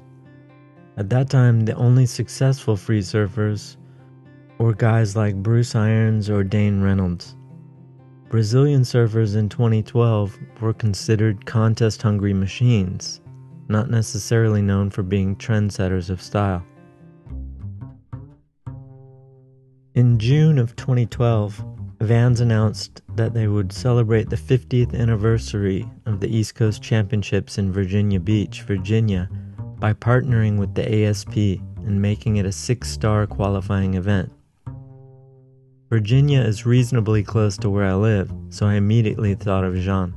At 0.97 1.11
that 1.11 1.29
time, 1.29 1.59
the 1.59 1.75
only 1.75 2.07
successful 2.07 2.75
free 2.75 3.01
surfers 3.01 3.77
were 4.57 4.73
guys 4.73 5.15
like 5.15 5.43
Bruce 5.43 5.75
Irons 5.75 6.27
or 6.27 6.43
Dane 6.43 6.81
Reynolds. 6.81 7.35
Brazilian 8.29 8.81
surfers 8.81 9.35
in 9.35 9.47
2012 9.47 10.39
were 10.59 10.73
considered 10.73 11.45
contest 11.45 12.01
hungry 12.01 12.33
machines, 12.33 13.21
not 13.67 13.91
necessarily 13.91 14.63
known 14.63 14.89
for 14.89 15.03
being 15.03 15.35
trendsetters 15.35 16.09
of 16.09 16.19
style. 16.19 16.65
In 19.93 20.17
June 20.19 20.57
of 20.57 20.77
2012, 20.77 21.65
Vans 21.99 22.39
announced 22.39 23.01
that 23.17 23.33
they 23.33 23.47
would 23.47 23.73
celebrate 23.73 24.29
the 24.29 24.37
50th 24.37 24.97
anniversary 24.97 25.85
of 26.05 26.21
the 26.21 26.33
East 26.33 26.55
Coast 26.55 26.81
Championships 26.81 27.57
in 27.57 27.73
Virginia 27.73 28.17
Beach, 28.17 28.61
Virginia, 28.61 29.29
by 29.79 29.91
partnering 29.91 30.57
with 30.57 30.73
the 30.75 31.05
ASP 31.05 31.35
and 31.35 32.01
making 32.01 32.37
it 32.37 32.45
a 32.45 32.53
six 32.53 32.89
star 32.89 33.27
qualifying 33.27 33.95
event. 33.95 34.31
Virginia 35.89 36.39
is 36.39 36.65
reasonably 36.65 37.21
close 37.21 37.57
to 37.57 37.69
where 37.69 37.85
I 37.85 37.95
live, 37.95 38.31
so 38.47 38.67
I 38.67 38.75
immediately 38.75 39.35
thought 39.35 39.65
of 39.65 39.75
Jean. 39.75 40.13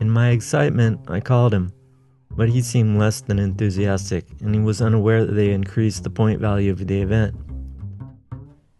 In 0.00 0.10
my 0.10 0.30
excitement, 0.30 0.98
I 1.06 1.20
called 1.20 1.54
him, 1.54 1.72
but 2.32 2.48
he 2.48 2.60
seemed 2.60 2.98
less 2.98 3.20
than 3.20 3.38
enthusiastic, 3.38 4.26
and 4.40 4.52
he 4.52 4.60
was 4.60 4.82
unaware 4.82 5.24
that 5.24 5.34
they 5.34 5.52
increased 5.52 6.02
the 6.02 6.10
point 6.10 6.40
value 6.40 6.72
of 6.72 6.84
the 6.84 7.00
event. 7.00 7.36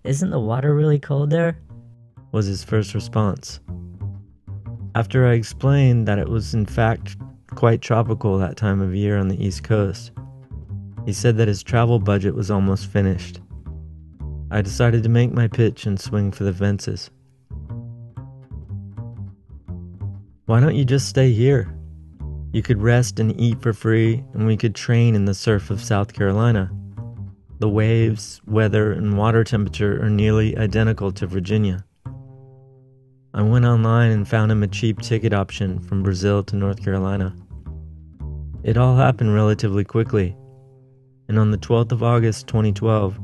Isn't 0.04 0.30
the 0.30 0.40
water 0.40 0.75
really 0.75 0.99
cold 0.99 1.30
there? 1.30 1.59
was 2.33 2.47
his 2.47 2.62
first 2.62 2.95
response. 2.95 3.61
After 4.95 5.26
I 5.26 5.33
explained 5.33 6.07
that 6.07 6.19
it 6.19 6.28
was 6.28 6.54
in 6.54 6.64
fact 6.64 7.16
quite 7.54 7.83
tropical 7.83 8.38
that 8.38 8.57
time 8.57 8.80
of 8.80 8.95
year 8.95 9.19
on 9.19 9.28
the 9.28 9.45
East 9.45 9.64
Coast, 9.64 10.12
he 11.04 11.12
said 11.12 11.37
that 11.38 11.49
his 11.49 11.62
travel 11.62 11.99
budget 11.99 12.35
was 12.35 12.50
almost 12.50 12.87
finished 12.87 13.40
I 14.52 14.62
decided 14.62 15.04
to 15.04 15.09
make 15.09 15.33
my 15.33 15.47
pitch 15.47 15.87
and 15.87 16.00
swing 16.00 16.33
for 16.33 16.42
the 16.42 16.52
fences. 16.52 17.09
Why 20.47 20.59
don't 20.59 20.75
you 20.75 20.85
just 20.85 21.09
stay 21.09 21.33
here? 21.33 21.73
You 22.52 22.61
could 22.61 22.83
rest 22.83 23.21
and 23.21 23.40
eat 23.40 23.62
for 23.62 23.73
free, 23.73 24.25
and 24.35 24.49
we 24.49 24.57
could 24.57 24.75
train 24.75 25.14
in 25.14 25.25
the 25.25 25.35
surf 25.35 25.71
of 25.71 25.80
South 25.80 26.12
Carolina. 26.12 26.69
The 27.61 27.69
waves, 27.69 28.40
weather, 28.47 28.90
and 28.93 29.19
water 29.19 29.45
temperature 29.45 30.02
are 30.02 30.09
nearly 30.09 30.57
identical 30.57 31.12
to 31.12 31.26
Virginia. 31.26 31.85
I 33.35 33.43
went 33.43 33.67
online 33.67 34.12
and 34.12 34.26
found 34.26 34.50
him 34.50 34.62
a 34.62 34.67
cheap 34.67 35.02
ticket 35.02 35.35
option 35.35 35.79
from 35.79 36.02
Brazil 36.02 36.43
to 36.45 36.57
North 36.57 36.83
Carolina. 36.83 37.37
It 38.64 38.79
all 38.79 38.97
happened 38.97 39.35
relatively 39.35 39.85
quickly, 39.85 40.35
and 41.29 41.38
on 41.38 41.50
the 41.50 41.59
12th 41.59 41.93
of 41.93 42.02
August 42.02 42.47
2012, 42.47 43.21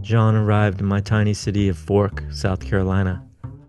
John 0.00 0.34
arrived 0.34 0.80
in 0.80 0.86
my 0.86 1.02
tiny 1.02 1.34
city 1.34 1.68
of 1.68 1.76
Fork, 1.76 2.24
South 2.30 2.66
Carolina, 2.66 3.22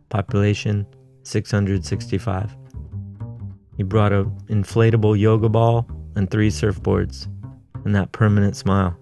population 0.07 0.87
665. 1.23 2.55
He 3.75 3.83
brought 3.83 4.13
an 4.13 4.31
inflatable 4.47 5.19
yoga 5.19 5.49
ball 5.49 5.85
and 6.15 6.31
three 6.31 6.49
surfboards, 6.49 7.27
and 7.83 7.93
that 7.93 8.13
permanent 8.13 8.55
smile. 8.55 8.97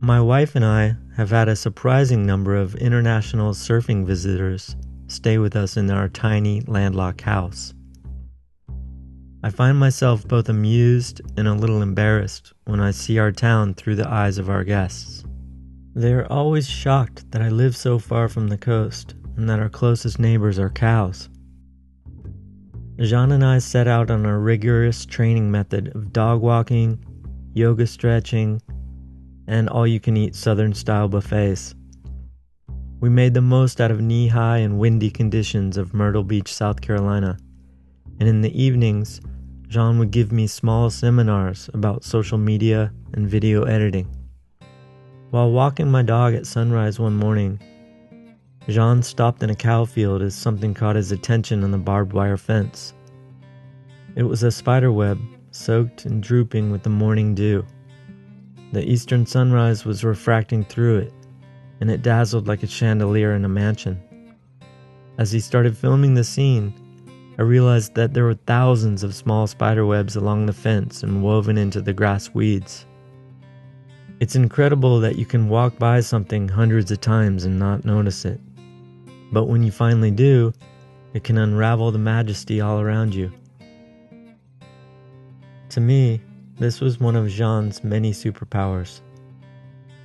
My 0.00 0.20
wife 0.20 0.54
and 0.54 0.64
I 0.64 0.94
have 1.16 1.30
had 1.30 1.48
a 1.48 1.56
surprising 1.56 2.24
number 2.24 2.54
of 2.54 2.76
international 2.76 3.52
surfing 3.52 4.06
visitors 4.06 4.76
stay 5.08 5.38
with 5.38 5.56
us 5.56 5.76
in 5.76 5.90
our 5.90 6.08
tiny 6.08 6.60
landlocked 6.60 7.22
house. 7.22 7.74
I 9.42 9.50
find 9.50 9.76
myself 9.76 10.26
both 10.26 10.48
amused 10.48 11.20
and 11.36 11.48
a 11.48 11.54
little 11.54 11.82
embarrassed 11.82 12.52
when 12.64 12.78
I 12.78 12.92
see 12.92 13.18
our 13.18 13.32
town 13.32 13.74
through 13.74 13.96
the 13.96 14.08
eyes 14.08 14.38
of 14.38 14.48
our 14.48 14.62
guests. 14.62 15.24
They 15.96 16.12
are 16.12 16.30
always 16.30 16.68
shocked 16.68 17.28
that 17.32 17.42
I 17.42 17.48
live 17.48 17.76
so 17.76 17.98
far 17.98 18.28
from 18.28 18.46
the 18.46 18.58
coast 18.58 19.16
and 19.36 19.50
that 19.50 19.58
our 19.58 19.68
closest 19.68 20.20
neighbors 20.20 20.60
are 20.60 20.70
cows. 20.70 21.28
Jean 23.00 23.32
and 23.32 23.44
I 23.44 23.58
set 23.58 23.88
out 23.88 24.12
on 24.12 24.24
a 24.24 24.38
rigorous 24.38 25.04
training 25.04 25.50
method 25.50 25.94
of 25.96 26.12
dog 26.12 26.40
walking, 26.40 27.04
yoga 27.52 27.86
stretching, 27.86 28.62
and 29.48 29.68
all 29.68 29.86
you 29.86 29.98
can 29.98 30.16
eat 30.16 30.36
southern 30.36 30.74
style 30.74 31.08
buffets. 31.08 31.74
We 33.00 33.08
made 33.08 33.34
the 33.34 33.40
most 33.40 33.80
out 33.80 33.90
of 33.90 34.00
knee 34.00 34.28
high 34.28 34.58
and 34.58 34.78
windy 34.78 35.10
conditions 35.10 35.76
of 35.76 35.94
Myrtle 35.94 36.22
Beach, 36.22 36.52
South 36.52 36.80
Carolina, 36.80 37.38
and 38.20 38.28
in 38.28 38.42
the 38.42 38.62
evenings, 38.62 39.20
Jean 39.68 39.98
would 39.98 40.10
give 40.10 40.32
me 40.32 40.46
small 40.46 40.90
seminars 40.90 41.70
about 41.74 42.04
social 42.04 42.38
media 42.38 42.92
and 43.14 43.28
video 43.28 43.64
editing. 43.64 44.06
While 45.30 45.50
walking 45.50 45.90
my 45.90 46.02
dog 46.02 46.34
at 46.34 46.46
sunrise 46.46 46.98
one 46.98 47.16
morning, 47.16 47.60
Jean 48.68 49.02
stopped 49.02 49.42
in 49.42 49.50
a 49.50 49.54
cow 49.54 49.84
field 49.84 50.20
as 50.20 50.34
something 50.34 50.74
caught 50.74 50.96
his 50.96 51.12
attention 51.12 51.64
on 51.64 51.70
the 51.70 51.78
barbed 51.78 52.12
wire 52.12 52.36
fence. 52.36 52.92
It 54.14 54.24
was 54.24 54.42
a 54.42 54.50
spider 54.50 54.92
web 54.92 55.18
soaked 55.50 56.04
and 56.04 56.22
drooping 56.22 56.70
with 56.70 56.82
the 56.82 56.90
morning 56.90 57.34
dew. 57.34 57.64
The 58.72 58.84
eastern 58.84 59.24
sunrise 59.24 59.84
was 59.84 60.04
refracting 60.04 60.64
through 60.64 60.98
it, 60.98 61.14
and 61.80 61.90
it 61.90 62.02
dazzled 62.02 62.46
like 62.46 62.62
a 62.62 62.66
chandelier 62.66 63.34
in 63.34 63.44
a 63.44 63.48
mansion. 63.48 64.00
As 65.18 65.32
he 65.32 65.40
started 65.40 65.76
filming 65.76 66.14
the 66.14 66.24
scene, 66.24 66.74
I 67.38 67.42
realized 67.42 67.94
that 67.94 68.14
there 68.14 68.24
were 68.24 68.34
thousands 68.34 69.02
of 69.02 69.14
small 69.14 69.46
spider 69.46 69.86
webs 69.86 70.16
along 70.16 70.46
the 70.46 70.52
fence 70.52 71.02
and 71.02 71.22
woven 71.22 71.56
into 71.56 71.80
the 71.80 71.92
grass 71.92 72.34
weeds. 72.34 72.84
It's 74.20 74.34
incredible 74.36 75.00
that 75.00 75.16
you 75.16 75.24
can 75.24 75.48
walk 75.48 75.78
by 75.78 76.00
something 76.00 76.48
hundreds 76.48 76.90
of 76.90 77.00
times 77.00 77.44
and 77.44 77.58
not 77.58 77.84
notice 77.84 78.24
it. 78.24 78.40
But 79.32 79.44
when 79.44 79.62
you 79.62 79.70
finally 79.70 80.10
do, 80.10 80.52
it 81.14 81.24
can 81.24 81.38
unravel 81.38 81.92
the 81.92 81.98
majesty 81.98 82.60
all 82.60 82.80
around 82.80 83.14
you. 83.14 83.32
To 85.70 85.80
me, 85.80 86.20
this 86.58 86.80
was 86.80 86.98
one 86.98 87.16
of 87.16 87.28
Jean's 87.28 87.84
many 87.84 88.12
superpowers. 88.12 89.00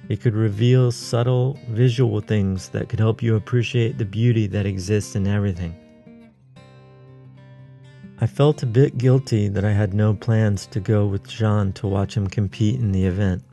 It 0.10 0.22
could 0.22 0.36
reveal 0.36 0.92
subtle 0.92 1.58
visual 1.70 2.20
things 2.20 2.70
that 2.70 2.90
could 2.90 3.00
help 3.00 3.24
you 3.24 3.36
appreciate 3.36 3.98
the 3.98 4.06
beauty 4.06 4.48
that 4.48 4.66
exists 4.66 5.16
in 5.16 5.26
everything. 5.28 5.76
I 8.20 8.28
felt 8.28 8.64
a 8.64 8.68
bit 8.68 8.98
guilty 8.98 9.48
that 9.48 9.66
I 9.66 9.72
had 9.72 9.94
no 9.94 10.14
plans 10.14 10.68
to 10.68 10.80
go 10.80 11.06
with 11.06 11.28
Jean 11.28 11.74
to 11.74 11.88
watch 11.88 12.16
him 12.16 12.28
compete 12.28 12.80
in 12.80 12.92
the 12.92 13.06
event. 13.06 13.44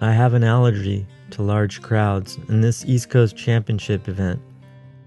I 0.00 0.12
have 0.12 0.34
an 0.34 0.44
allergy 0.44 1.06
to 1.30 1.42
large 1.42 1.80
crowds, 1.82 2.38
and 2.48 2.62
this 2.62 2.84
East 2.84 3.10
Coast 3.10 3.36
Championship 3.36 4.08
event 4.08 4.40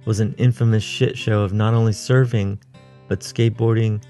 was 0.05 0.19
an 0.19 0.33
infamous 0.37 0.83
shit 0.83 1.17
show 1.17 1.41
of 1.41 1.53
not 1.53 1.73
only 1.73 1.91
surfing, 1.91 2.57
but 3.07 3.19
skateboarding, 3.19 4.01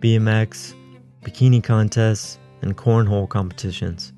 BMX, 0.00 0.74
bikini 1.22 1.62
contests, 1.62 2.38
and 2.62 2.76
cornhole 2.76 3.28
competitions. 3.28 4.12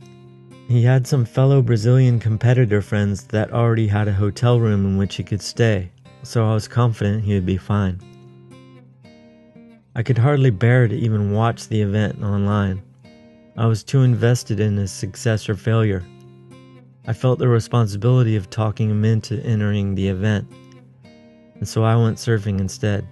He 0.68 0.82
had 0.82 1.06
some 1.06 1.25
fellow 1.25 1.62
Brazilian 1.62 2.18
competitor 2.18 2.80
friends 2.80 3.25
that 3.25 3.52
already 3.52 3.87
had 3.87 4.09
a 4.09 4.12
hotel 4.12 4.59
room 4.59 4.87
in 4.87 4.97
which 4.97 5.16
he 5.16 5.23
could 5.23 5.42
stay, 5.42 5.90
so 6.23 6.49
I 6.49 6.54
was 6.54 6.68
confident 6.68 7.25
he 7.25 7.35
would 7.35 7.47
be 7.47 7.56
fine. 7.56 8.00
I 9.94 10.02
could 10.02 10.18
hardly 10.18 10.50
bear 10.50 10.88
to 10.88 10.97
even 10.97 11.32
watch 11.32 11.68
the 11.68 11.82
event 11.82 12.23
online. 12.23 12.82
I 13.56 13.66
was 13.66 13.85
too 13.85 14.02
invested 14.02 14.61
in 14.61 14.76
his 14.76 14.90
success 14.90 15.49
or 15.49 15.54
failure. 15.54 16.02
I 17.06 17.12
felt 17.12 17.38
the 17.38 17.49
responsibility 17.49 18.37
of 18.37 18.49
talking 18.49 18.88
him 18.88 19.04
into 19.04 19.44
entering 19.44 19.94
the 19.94 20.09
event, 20.09 20.50
and 21.56 21.68
so 21.68 21.85
I 21.85 21.97
went 21.97 22.16
surfing 22.16 22.61
instead, 22.61 23.06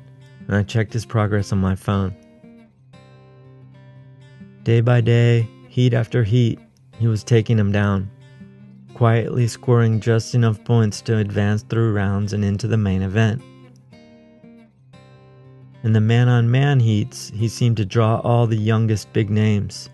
and 0.47 0.57
I 0.57 0.63
checked 0.63 0.93
his 0.93 1.05
progress 1.05 1.53
on 1.53 1.59
my 1.59 1.75
phone. 1.75 2.17
Day 4.71 4.81
by 4.81 5.01
day, 5.01 5.49
heat 5.67 5.93
after 5.95 6.23
heat, 6.23 6.61
he 6.97 7.09
was 7.09 7.25
taking 7.25 7.59
him 7.59 7.73
down, 7.73 8.09
quietly 8.95 9.49
scoring 9.49 9.99
just 9.99 10.33
enough 10.33 10.63
points 10.63 11.01
to 11.03 11.17
advance 11.17 11.65
through 11.65 11.93
rounds 11.93 12.33
and 12.33 12.45
into 12.45 12.69
the 12.69 12.77
main 12.77 13.03
event. 13.03 13.43
In 15.83 15.93
the 15.93 16.01
man 16.01 16.29
on 16.29 16.53
man 16.53 16.79
heats, 16.79 17.33
he 17.35 17.49
seemed 17.49 17.79
to 17.79 17.85
draw 17.85 18.21
all 18.21 18.47
the 18.47 18.57
youngest 18.57 19.13
big 19.13 19.29
names 19.29 19.91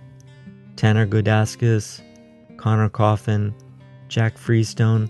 Tanner 0.77 1.07
Gudauskas, 1.07 2.03
Conner 2.59 2.91
Coffin, 2.91 3.55
Jack 4.09 4.37
Freestone, 4.37 5.09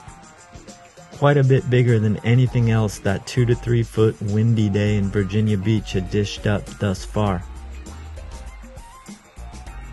Quite 1.13 1.37
a 1.37 1.45
bit 1.45 1.69
bigger 1.69 1.99
than 1.99 2.17
anything 2.19 2.71
else 2.71 2.99
that 3.01 3.27
two 3.27 3.45
to 3.47 3.55
three 3.55 3.83
foot 3.83 4.21
windy 4.23 4.69
day 4.69 4.97
in 4.97 5.11
Virginia 5.11 5.59
Beach 5.59 5.93
had 5.93 6.11
dished 6.11 6.47
up 6.47 6.65
thus 6.79 7.05
far. 7.05 7.43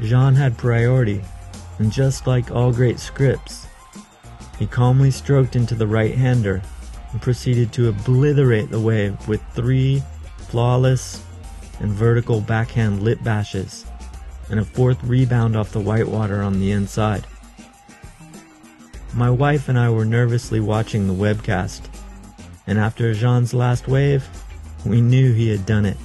Jean 0.01 0.35
had 0.35 0.57
priority, 0.57 1.21
and 1.79 1.91
just 1.91 2.27
like 2.27 2.51
all 2.51 2.71
great 2.71 2.99
scripts, 2.99 3.67
he 4.59 4.67
calmly 4.67 5.11
stroked 5.11 5.55
into 5.55 5.75
the 5.75 5.87
right 5.87 6.15
hander 6.15 6.61
and 7.11 7.21
proceeded 7.21 7.71
to 7.73 7.89
obliterate 7.89 8.69
the 8.69 8.79
wave 8.79 9.27
with 9.27 9.41
three 9.53 10.03
flawless 10.37 11.23
and 11.79 11.91
vertical 11.91 12.39
backhand 12.39 13.01
lip 13.03 13.19
bashes 13.23 13.85
and 14.49 14.59
a 14.59 14.65
fourth 14.65 15.03
rebound 15.03 15.55
off 15.55 15.71
the 15.71 15.79
whitewater 15.79 16.41
on 16.41 16.59
the 16.59 16.71
inside. 16.71 17.25
My 19.15 19.29
wife 19.29 19.69
and 19.69 19.79
I 19.79 19.89
were 19.91 20.03
nervously 20.03 20.59
watching 20.59 21.07
the 21.07 21.13
webcast, 21.13 21.87
and 22.67 22.77
after 22.77 23.13
Jean's 23.13 23.53
last 23.53 23.87
wave, 23.87 24.27
we 24.85 24.99
knew 24.99 25.31
he 25.31 25.47
had 25.47 25.65
done 25.65 25.85
it. 25.85 25.95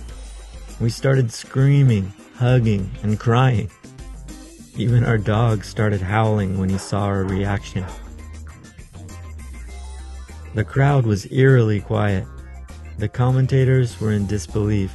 We 0.81 0.91
started 0.91 1.33
screaming, 1.33 2.13
hugging, 2.37 2.89
and 3.03 3.19
crying. 3.19 3.69
Even 4.77 5.05
our 5.05 5.19
dog 5.19 5.65
started 5.65 6.01
howling 6.01 6.57
when 6.57 6.69
he 6.69 6.79
saw 6.79 7.07
our 7.07 7.25
reaction. 7.25 7.85
The 10.55 10.63
crowd 10.63 11.05
was 11.05 11.31
eerily 11.33 11.81
quiet. 11.81 12.29
The 12.99 13.09
commentators 13.09 14.01
were 14.01 14.13
in 14.13 14.29
disbelief. 14.29 14.93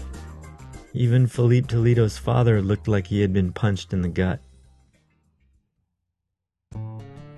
Even 0.93 1.27
Filipe 1.27 1.67
Toledo's 1.67 2.17
father 2.17 2.61
looked 2.61 2.87
like 2.87 3.07
he 3.07 3.19
had 3.19 3.33
been 3.33 3.51
punched 3.51 3.91
in 3.91 4.01
the 4.01 4.07
gut. 4.07 4.39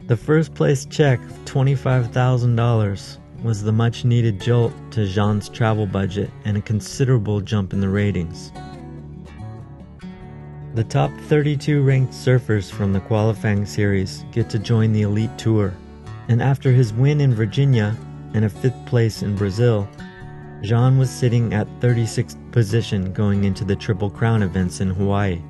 The 0.08 0.16
first 0.16 0.54
place 0.54 0.86
check 0.86 1.20
of 1.20 1.34
$25,000 1.44 3.18
was 3.44 3.62
the 3.62 3.74
much 3.74 4.06
needed 4.06 4.40
jolt 4.40 4.72
to 4.92 5.06
Jean's 5.06 5.50
travel 5.50 5.86
budget 5.86 6.32
and 6.46 6.56
a 6.56 6.62
considerable 6.62 7.42
jump 7.42 7.74
in 7.74 7.82
the 7.82 7.90
ratings. 7.90 8.54
The 10.76 10.86
top 10.86 11.12
32 11.28 11.84
ranked 11.84 12.14
surfers 12.14 12.72
from 12.72 12.94
the 12.94 13.02
qualifying 13.02 13.66
series 13.66 14.24
get 14.32 14.50
to 14.52 14.60
join 14.60 14.94
the 14.94 15.02
elite 15.02 15.38
tour, 15.38 15.74
and 16.30 16.42
after 16.42 16.72
his 16.72 16.94
win 16.94 17.20
in 17.20 17.36
Virginia 17.36 17.94
and 18.34 18.46
a 18.46 18.50
fifth 18.50 18.86
place 18.86 19.24
in 19.24 19.36
Brazil, 19.36 19.90
Jean 20.62 20.98
was 20.98 21.10
sitting 21.10 21.54
at 21.54 21.68
36th 21.82 22.38
position 22.54 23.12
going 23.12 23.44
into 23.44 23.66
the 23.66 23.76
Triple 23.76 24.10
Crown 24.10 24.42
events 24.42 24.80
in 24.80 24.90
Hawaii. 24.90 25.42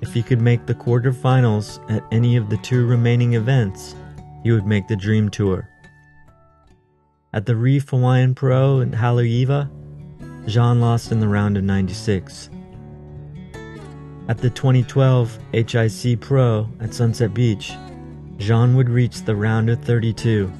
If 0.00 0.12
he 0.12 0.22
could 0.22 0.40
make 0.40 0.66
the 0.66 0.74
quarterfinals 0.74 1.78
at 1.90 2.04
any 2.12 2.36
of 2.36 2.50
the 2.50 2.58
two 2.58 2.86
remaining 2.86 3.34
events, 3.34 3.94
he 4.42 4.52
would 4.52 4.66
make 4.66 4.88
the 4.88 4.96
Dream 4.96 5.28
Tour. 5.30 5.68
At 7.32 7.46
the 7.46 7.56
Reef 7.56 7.90
Hawaiian 7.90 8.34
Pro 8.34 8.80
in 8.80 8.92
Haleiwa, 8.92 9.70
Jean 10.46 10.80
lost 10.80 11.12
in 11.12 11.20
the 11.20 11.28
round 11.28 11.56
of 11.56 11.64
96. 11.64 12.50
At 14.28 14.38
the 14.38 14.50
2012 14.50 15.38
HIC 15.52 16.20
Pro 16.20 16.68
at 16.80 16.94
Sunset 16.94 17.32
Beach, 17.32 17.72
Jean 18.38 18.76
would 18.76 18.88
reach 18.88 19.22
the 19.22 19.36
round 19.36 19.70
of 19.70 19.82
32, 19.82 20.52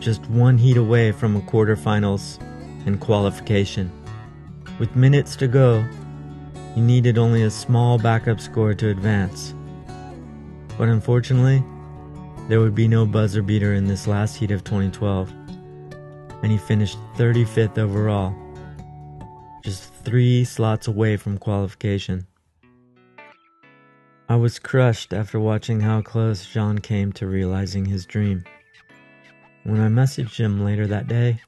just 0.00 0.26
one 0.28 0.58
heat 0.58 0.76
away 0.76 1.12
from 1.12 1.36
a 1.36 1.40
quarterfinals 1.40 2.40
and 2.86 3.00
qualification. 3.00 3.90
With 4.78 4.96
minutes 4.96 5.36
to 5.36 5.46
go, 5.46 5.84
he 6.74 6.80
needed 6.80 7.18
only 7.18 7.42
a 7.42 7.50
small 7.50 7.98
backup 7.98 8.40
score 8.40 8.74
to 8.74 8.88
advance. 8.88 9.54
But 10.78 10.88
unfortunately, 10.88 11.62
there 12.48 12.60
would 12.60 12.74
be 12.74 12.88
no 12.88 13.06
buzzer 13.06 13.42
beater 13.42 13.74
in 13.74 13.86
this 13.86 14.06
last 14.06 14.36
heat 14.36 14.50
of 14.50 14.64
2012, 14.64 15.30
and 16.42 16.50
he 16.50 16.58
finished 16.58 16.98
35th 17.16 17.78
overall, 17.78 18.34
just 19.62 19.92
three 20.04 20.44
slots 20.44 20.88
away 20.88 21.16
from 21.16 21.38
qualification. 21.38 22.26
I 24.28 24.36
was 24.36 24.58
crushed 24.58 25.12
after 25.12 25.38
watching 25.38 25.80
how 25.80 26.00
close 26.00 26.46
Jean 26.46 26.78
came 26.78 27.12
to 27.12 27.26
realizing 27.26 27.84
his 27.84 28.06
dream. 28.06 28.44
When 29.64 29.80
I 29.80 29.88
messaged 29.88 30.38
him 30.38 30.64
later 30.64 30.86
that 30.86 31.06
day, 31.06 31.40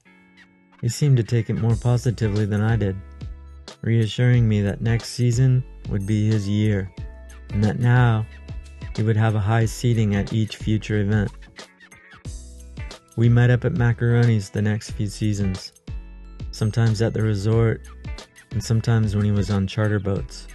he 0.80 0.88
seemed 0.88 1.16
to 1.16 1.22
take 1.22 1.48
it 1.48 1.54
more 1.54 1.76
positively 1.76 2.44
than 2.44 2.60
I 2.60 2.76
did, 2.76 2.96
reassuring 3.84 4.48
me 4.48 4.62
that 4.62 4.80
next 4.80 5.10
season 5.10 5.62
would 5.90 6.06
be 6.06 6.26
his 6.26 6.48
year, 6.48 6.90
and 7.50 7.62
that 7.62 7.78
now 7.78 8.26
he 8.96 9.02
would 9.02 9.16
have 9.16 9.34
a 9.34 9.40
high 9.40 9.66
seating 9.66 10.14
at 10.14 10.32
each 10.32 10.56
future 10.56 11.00
event. 11.00 11.30
We 13.16 13.28
met 13.28 13.50
up 13.50 13.64
at 13.64 13.74
Macaroni's 13.74 14.50
the 14.50 14.62
next 14.62 14.92
few 14.92 15.06
seasons, 15.06 15.72
sometimes 16.50 17.02
at 17.02 17.12
the 17.12 17.22
resort, 17.22 17.86
and 18.50 18.62
sometimes 18.62 19.14
when 19.14 19.24
he 19.24 19.30
was 19.30 19.50
on 19.50 19.66
charter 19.66 20.00
boats. 20.00 20.48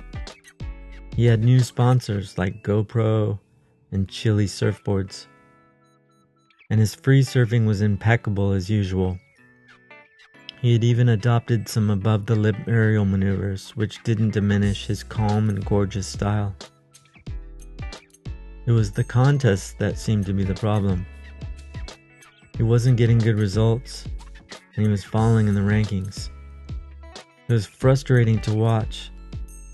He 1.15 1.26
had 1.26 1.44
new 1.44 1.60
sponsors 1.60 2.38
like 2.38 2.63
GoPro 2.63 3.39
and 3.92 4.08
Chilli 4.08 4.46
surfboards. 4.46 5.28
And 6.70 6.80
his 6.80 6.96
free 6.96 7.22
surfing 7.22 7.65
was 7.65 7.82
impeccable 7.82 8.52
as 8.52 8.70
usual. 8.70 9.18
He 10.62 10.74
had 10.74 10.84
even 10.84 11.10
adopted 11.10 11.69
some 11.69 11.89
above 11.89 12.26
the 12.26 12.36
lip 12.36 12.56
aerial 12.67 13.06
maneuvers, 13.06 13.72
which 13.72 14.04
didn't 14.04 14.32
diminish 14.32 14.88
his 14.88 15.04
calm 15.04 15.50
and 15.50 15.65
gorgeous 15.65 16.08
style. 16.08 16.56
It 18.65 18.72
was 18.72 18.91
the 18.91 19.04
contest 19.04 19.80
that 19.80 19.98
seemed 19.98 20.26
to 20.26 20.34
be 20.34 20.43
the 20.43 20.54
problem. 20.54 21.06
He 22.58 22.63
wasn't 22.63 22.98
getting 22.98 23.19
good 23.19 23.39
results, 23.39 24.06
and 24.76 24.86
he 24.86 24.91
was 24.91 25.04
falling 25.04 25.48
in 25.48 25.56
the 25.56 25.62
rankings. 25.62 26.30
It 27.48 27.54
was 27.54 27.65
frustrating 27.65 28.39
to 28.41 28.54
watch 28.54 29.12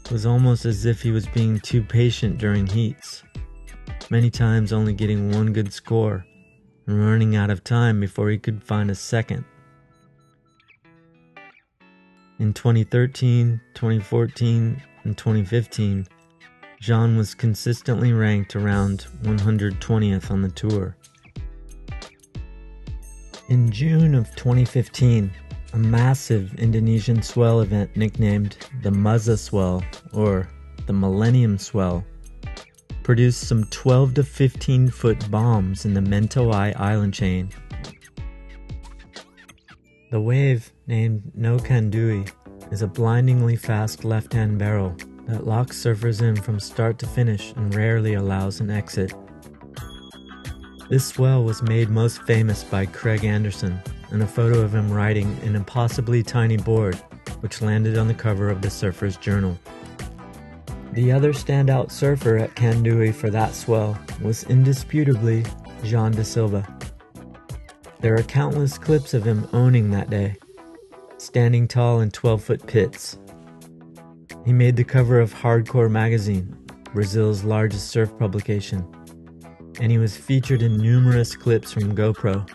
it 0.06 0.12
was 0.12 0.28
almost 0.28 0.65
as 0.65 0.86
if 0.86 1.02
he 1.02 1.10
was 1.10 1.26
being 1.26 1.60
too 1.60 1.82
patient 1.82 2.38
during 2.38 2.67
heats, 2.67 3.24
many 4.12 4.30
times 4.30 4.71
only 4.71 4.93
getting 4.93 5.32
one 5.32 5.52
good 5.52 5.74
score 5.74 6.24
and 6.86 7.04
running 7.04 7.36
out 7.36 7.50
of 7.50 7.63
time 7.63 8.00
before 8.00 8.30
he 8.30 8.38
could 8.38 8.63
find 8.63 8.91
a 8.91 8.95
second. 8.95 9.43
In 12.38 12.54
2013, 12.54 13.62
2014, 13.76 14.84
and 15.06 15.17
2015, 15.17 16.06
Jean 16.82 17.15
was 17.15 17.34
consistently 17.34 18.12
ranked 18.12 18.58
around 18.58 19.06
120th 19.24 20.30
on 20.30 20.41
the 20.41 20.50
tour. 20.50 20.98
In 23.48 23.71
June 23.71 24.13
of 24.13 24.36
2015, 24.36 25.32
a 25.71 25.78
massive 25.78 26.54
Indonesian 26.56 27.21
swell 27.21 27.62
event 27.62 27.95
nicknamed 27.95 28.58
the 28.82 28.89
Muzza 28.89 29.38
Swell 29.38 29.82
or 30.12 30.50
the 30.88 30.93
Millennium 30.93 31.58
Swell 31.58 32.04
produced 33.04 33.48
some 33.48 33.63
12 33.65 34.15
to 34.15 34.24
15 34.24 34.89
foot 34.89 35.32
bombs 35.32 35.86
in 35.86 35.93
the 35.93 36.02
Mentawai 36.02 36.78
island 36.78 37.13
chain. 37.13 37.50
The 40.15 40.21
wave, 40.21 40.71
named 40.88 41.34
No 41.36 41.58
Kandui, 41.58 42.32
is 42.71 42.82
a 42.82 42.88
blindingly 42.88 43.58
fast 43.58 44.06
left 44.06 44.32
hand 44.32 44.58
barrel 44.58 44.95
that 45.25 45.45
locks 45.45 45.75
surfers 45.75 46.21
in 46.21 46.38
from 46.38 46.58
start 46.58 46.97
to 46.99 47.06
finish 47.06 47.51
and 47.58 47.75
rarely 47.75 48.13
allows 48.13 48.62
an 48.62 48.69
exit. 48.69 49.13
This 50.89 51.06
swell 51.06 51.43
was 51.43 51.62
made 51.62 51.89
most 51.89 52.21
famous 52.23 52.63
by 52.63 52.86
Craig 52.86 53.25
Anderson, 53.25 53.78
and 54.12 54.23
a 54.23 54.25
photo 54.25 54.62
of 54.62 54.73
him 54.73 54.89
riding 54.89 55.38
an 55.43 55.54
impossibly 55.54 56.23
tiny 56.23 56.56
board, 56.56 56.95
which 57.41 57.62
landed 57.62 57.97
on 57.97 58.08
the 58.08 58.13
cover 58.13 58.49
of 58.49 58.62
the 58.62 58.69
Surfer's 58.69 59.17
Journal. 59.17 59.60
The 60.93 61.12
other 61.12 61.34
standout 61.34 61.91
surfer 61.91 62.38
at 62.38 62.56
Kandui 62.56 63.13
for 63.13 63.30
that 63.32 63.54
swell 63.54 63.99
was 64.21 64.45
indisputably 64.45 65.43
Jean 65.84 66.13
da 66.13 66.23
Silva. 66.23 66.65
There 68.00 68.16
are 68.16 68.24
countless 68.24 68.78
clips 68.78 69.14
of 69.14 69.24
him 69.24 69.48
owning 69.54 69.92
that 69.92 70.10
day, 70.10 70.36
standing 71.18 71.68
tall 71.68 72.02
in 72.02 72.12
12 72.12 72.44
foot 72.44 72.68
pits. 72.68 73.18
He 74.46 74.54
made 74.54 74.76
the 74.76 74.84
cover 74.84 75.20
of 75.20 75.34
Hardcore 75.34 75.90
magazine, 75.90 76.56
Brazil's 76.94 77.44
largest 77.44 77.90
surf 77.90 78.16
publication, 78.18 78.86
and 79.80 79.92
he 79.92 79.98
was 79.98 80.16
featured 80.16 80.62
in 80.62 80.78
numerous 80.78 81.36
clips 81.36 81.72
from 81.72 81.96
GoPro 81.96 82.48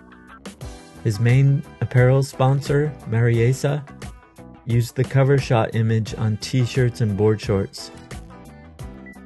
his 1.05 1.19
main 1.19 1.63
apparel 1.81 2.23
sponsor, 2.23 2.93
Mariesa, 3.09 3.85
used 4.67 4.97
the 4.97 5.05
cover 5.05 5.39
shot 5.39 5.75
image 5.75 6.15
on 6.15 6.37
t 6.39 6.65
shirts 6.65 7.01
and 7.01 7.17
board 7.17 7.41
shorts. 7.41 7.91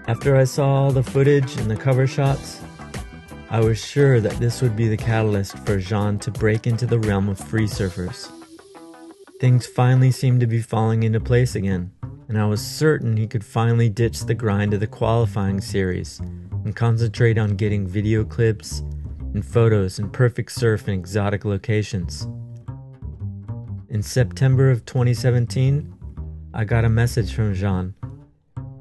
After 0.06 0.36
I 0.36 0.44
saw 0.44 0.68
all 0.68 0.92
the 0.92 1.02
footage 1.02 1.56
and 1.56 1.70
the 1.70 1.76
cover 1.76 2.06
shots, 2.06 2.60
I 3.54 3.60
was 3.60 3.78
sure 3.78 4.20
that 4.20 4.40
this 4.40 4.60
would 4.62 4.74
be 4.74 4.88
the 4.88 4.96
catalyst 4.96 5.56
for 5.60 5.78
Jean 5.78 6.18
to 6.18 6.32
break 6.32 6.66
into 6.66 6.86
the 6.86 6.98
realm 6.98 7.28
of 7.28 7.38
free 7.38 7.68
surfers. 7.68 8.28
Things 9.38 9.64
finally 9.64 10.10
seemed 10.10 10.40
to 10.40 10.48
be 10.48 10.60
falling 10.60 11.04
into 11.04 11.20
place 11.20 11.54
again, 11.54 11.92
and 12.26 12.36
I 12.36 12.46
was 12.46 12.60
certain 12.60 13.16
he 13.16 13.28
could 13.28 13.44
finally 13.44 13.88
ditch 13.88 14.22
the 14.22 14.34
grind 14.34 14.74
of 14.74 14.80
the 14.80 14.88
qualifying 14.88 15.60
series 15.60 16.18
and 16.18 16.74
concentrate 16.74 17.38
on 17.38 17.54
getting 17.54 17.86
video 17.86 18.24
clips 18.24 18.80
and 19.34 19.46
photos 19.46 20.00
in 20.00 20.10
perfect 20.10 20.50
surf 20.50 20.88
in 20.88 20.94
exotic 20.94 21.44
locations. 21.44 22.26
In 23.88 24.02
September 24.02 24.68
of 24.68 24.84
2017, 24.84 25.94
I 26.52 26.64
got 26.64 26.84
a 26.84 26.88
message 26.88 27.32
from 27.32 27.54
Jean. 27.54 27.94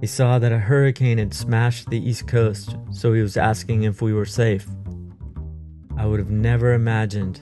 He 0.03 0.07
saw 0.07 0.37
that 0.37 0.51
a 0.51 0.59
hurricane 0.59 1.17
had 1.17 1.33
smashed 1.33 1.89
the 1.89 1.97
East 1.97 2.27
Coast, 2.27 2.75
so 2.91 3.13
he 3.13 3.21
was 3.21 3.37
asking 3.37 3.83
if 3.83 4.01
we 4.01 4.11
were 4.11 4.25
safe. 4.25 4.67
I 5.95 6.05
would 6.05 6.19
have 6.19 6.29
never 6.29 6.73
imagined 6.73 7.41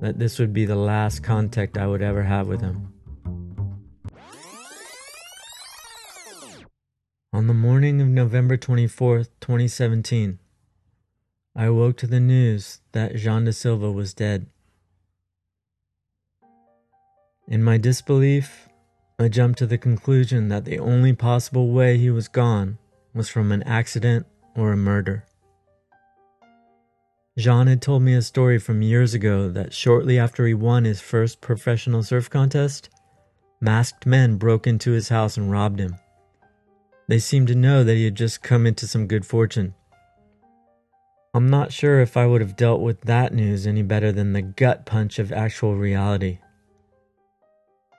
that 0.00 0.16
this 0.16 0.38
would 0.38 0.52
be 0.52 0.64
the 0.64 0.76
last 0.76 1.24
contact 1.24 1.76
I 1.76 1.88
would 1.88 2.00
ever 2.00 2.22
have 2.22 2.46
with 2.46 2.60
him. 2.60 2.92
On 7.32 7.48
the 7.48 7.54
morning 7.54 8.00
of 8.00 8.06
November 8.06 8.56
24th, 8.56 9.30
2017, 9.40 10.38
I 11.56 11.64
awoke 11.64 11.96
to 11.96 12.06
the 12.06 12.20
news 12.20 12.82
that 12.92 13.16
Jean 13.16 13.46
da 13.46 13.50
Silva 13.50 13.90
was 13.90 14.14
dead. 14.14 14.46
In 17.48 17.64
my 17.64 17.78
disbelief, 17.78 18.69
I 19.20 19.28
jumped 19.28 19.58
to 19.58 19.66
the 19.66 19.76
conclusion 19.76 20.48
that 20.48 20.64
the 20.64 20.78
only 20.78 21.12
possible 21.12 21.72
way 21.72 21.98
he 21.98 22.08
was 22.08 22.26
gone 22.26 22.78
was 23.12 23.28
from 23.28 23.52
an 23.52 23.62
accident 23.64 24.24
or 24.56 24.72
a 24.72 24.78
murder. 24.78 25.26
Jean 27.36 27.66
had 27.66 27.82
told 27.82 28.00
me 28.00 28.14
a 28.14 28.22
story 28.22 28.58
from 28.58 28.80
years 28.80 29.12
ago 29.12 29.50
that 29.50 29.74
shortly 29.74 30.18
after 30.18 30.46
he 30.46 30.54
won 30.54 30.86
his 30.86 31.02
first 31.02 31.42
professional 31.42 32.02
surf 32.02 32.30
contest, 32.30 32.88
masked 33.60 34.06
men 34.06 34.36
broke 34.36 34.66
into 34.66 34.92
his 34.92 35.10
house 35.10 35.36
and 35.36 35.50
robbed 35.50 35.80
him. 35.80 35.96
They 37.06 37.18
seemed 37.18 37.48
to 37.48 37.54
know 37.54 37.84
that 37.84 37.96
he 37.96 38.06
had 38.06 38.14
just 38.14 38.42
come 38.42 38.66
into 38.66 38.86
some 38.86 39.06
good 39.06 39.26
fortune. 39.26 39.74
I'm 41.34 41.50
not 41.50 41.74
sure 41.74 42.00
if 42.00 42.16
I 42.16 42.24
would 42.24 42.40
have 42.40 42.56
dealt 42.56 42.80
with 42.80 43.02
that 43.02 43.34
news 43.34 43.66
any 43.66 43.82
better 43.82 44.12
than 44.12 44.32
the 44.32 44.40
gut 44.40 44.86
punch 44.86 45.18
of 45.18 45.30
actual 45.30 45.76
reality. 45.76 46.38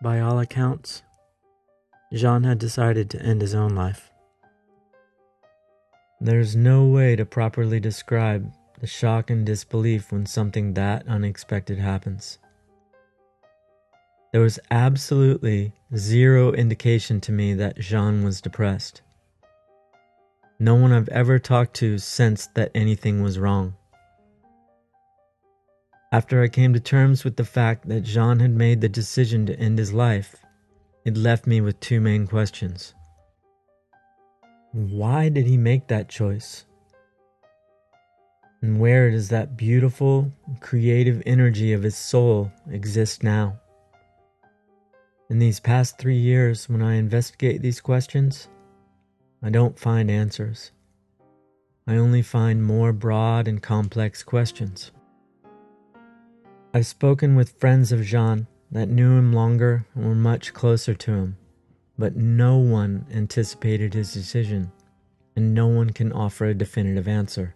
By 0.01 0.19
all 0.19 0.39
accounts, 0.39 1.03
Jean 2.13 2.43
had 2.43 2.59
decided 2.59 3.09
to 3.09 3.21
end 3.21 3.41
his 3.41 3.55
own 3.55 3.73
life. 3.75 4.11
There's 6.19 6.55
no 6.55 6.85
way 6.85 7.15
to 7.15 7.25
properly 7.25 7.79
describe 7.79 8.51
the 8.79 8.87
shock 8.87 9.29
and 9.29 9.45
disbelief 9.45 10.11
when 10.11 10.25
something 10.25 10.73
that 10.73 11.07
unexpected 11.07 11.79
happens. 11.79 12.37
There 14.31 14.41
was 14.41 14.59
absolutely 14.69 15.73
zero 15.95 16.53
indication 16.53 17.21
to 17.21 17.31
me 17.31 17.53
that 17.55 17.79
Jean 17.79 18.23
was 18.23 18.41
depressed. 18.41 19.01
No 20.59 20.75
one 20.75 20.91
I've 20.91 21.09
ever 21.09 21.39
talked 21.39 21.73
to 21.75 21.97
sensed 21.97 22.53
that 22.55 22.71
anything 22.75 23.21
was 23.23 23.39
wrong. 23.39 23.75
After 26.11 26.43
I 26.43 26.49
came 26.49 26.73
to 26.73 26.79
terms 26.79 27.23
with 27.23 27.35
the 27.35 27.45
fact 27.45 27.87
that 27.87 28.03
Jean 28.03 28.39
had 28.39 28.51
made 28.51 28.81
the 28.81 28.89
decision 28.89 29.45
to 29.47 29.59
end 29.59 29.79
his 29.79 29.91
life, 29.93 30.35
it 31.03 31.17
left 31.17 31.47
me 31.47 31.61
with 31.61 31.79
two 31.79 31.99
main 31.99 32.27
questions. 32.27 32.93
Why 34.71 35.29
did 35.29 35.47
he 35.47 35.57
make 35.57 35.87
that 35.87 36.09
choice? 36.09 36.65
And 38.61 38.79
where 38.79 39.09
does 39.09 39.29
that 39.29 39.57
beautiful, 39.57 40.31
creative 40.59 41.23
energy 41.25 41.73
of 41.73 41.81
his 41.81 41.95
soul 41.95 42.51
exist 42.69 43.23
now? 43.23 43.59
In 45.29 45.39
these 45.39 45.59
past 45.59 45.97
three 45.97 46.17
years, 46.17 46.69
when 46.69 46.81
I 46.81 46.95
investigate 46.95 47.61
these 47.61 47.81
questions, 47.81 48.49
I 49.41 49.49
don't 49.49 49.79
find 49.79 50.11
answers. 50.11 50.71
I 51.87 51.95
only 51.95 52.21
find 52.21 52.63
more 52.63 52.93
broad 52.93 53.47
and 53.47 53.61
complex 53.63 54.21
questions. 54.21 54.91
I've 56.73 56.85
spoken 56.85 57.35
with 57.35 57.59
friends 57.59 57.91
of 57.91 58.03
Jean 58.03 58.45
that 58.71 58.89
knew 58.89 59.17
him 59.17 59.33
longer 59.33 59.85
and 59.93 60.05
were 60.05 60.15
much 60.15 60.53
closer 60.53 60.93
to 60.93 61.11
him, 61.11 61.37
but 61.97 62.15
no 62.15 62.57
one 62.57 63.05
anticipated 63.13 63.93
his 63.93 64.13
decision, 64.13 64.71
and 65.35 65.53
no 65.53 65.67
one 65.67 65.89
can 65.89 66.11
offer 66.11 66.45
a 66.45 66.53
definitive 66.53 67.07
answer. 67.07 67.55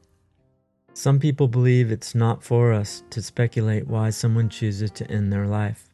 Some 0.93 1.19
people 1.19 1.47
believe 1.47 1.91
it's 1.91 2.15
not 2.15 2.43
for 2.43 2.71
us 2.71 3.04
to 3.10 3.21
speculate 3.21 3.88
why 3.88 4.10
someone 4.10 4.49
chooses 4.49 4.91
to 4.91 5.10
end 5.12 5.32
their 5.32 5.47
life. 5.47 5.89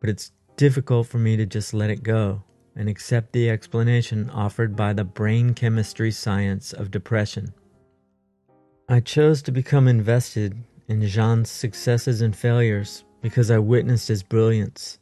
But 0.00 0.10
it's 0.10 0.32
difficult 0.56 1.06
for 1.06 1.18
me 1.18 1.36
to 1.36 1.46
just 1.46 1.72
let 1.72 1.90
it 1.90 2.02
go 2.02 2.42
and 2.76 2.88
accept 2.88 3.32
the 3.32 3.48
explanation 3.50 4.30
offered 4.30 4.76
by 4.76 4.92
the 4.92 5.04
brain 5.04 5.54
chemistry 5.54 6.10
science 6.10 6.72
of 6.72 6.90
depression. 6.90 7.52
I 8.88 9.00
chose 9.00 9.40
to 9.42 9.52
become 9.52 9.88
invested 9.88 10.56
in 10.88 11.06
Jean's 11.06 11.50
successes 11.50 12.20
and 12.20 12.34
failures 12.34 13.04
because 13.20 13.50
I 13.50 13.58
witnessed 13.58 14.08
his 14.08 14.22
brilliance, 14.22 14.98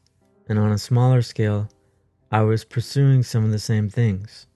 and 0.49 0.59
on 0.59 0.73
a 0.73 0.79
smaller 0.79 1.23
scale, 1.23 1.69
I 2.31 2.43
was 2.43 2.65
pursuing 2.65 3.23
some 3.23 3.45
of 3.45 3.51
the 3.51 3.59
same 3.59 3.89
things. 3.89 4.47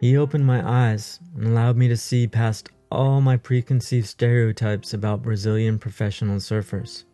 He 0.00 0.16
opened 0.16 0.46
my 0.46 0.66
eyes 0.66 1.20
and 1.36 1.46
allowed 1.46 1.76
me 1.76 1.88
to 1.88 1.96
see 1.96 2.26
past 2.26 2.68
all 2.90 3.20
my 3.20 3.36
preconceived 3.36 4.06
stereotypes 4.06 4.94
about 4.94 5.22
Brazilian 5.22 5.78
professional 5.78 6.36
surfers. 6.36 7.04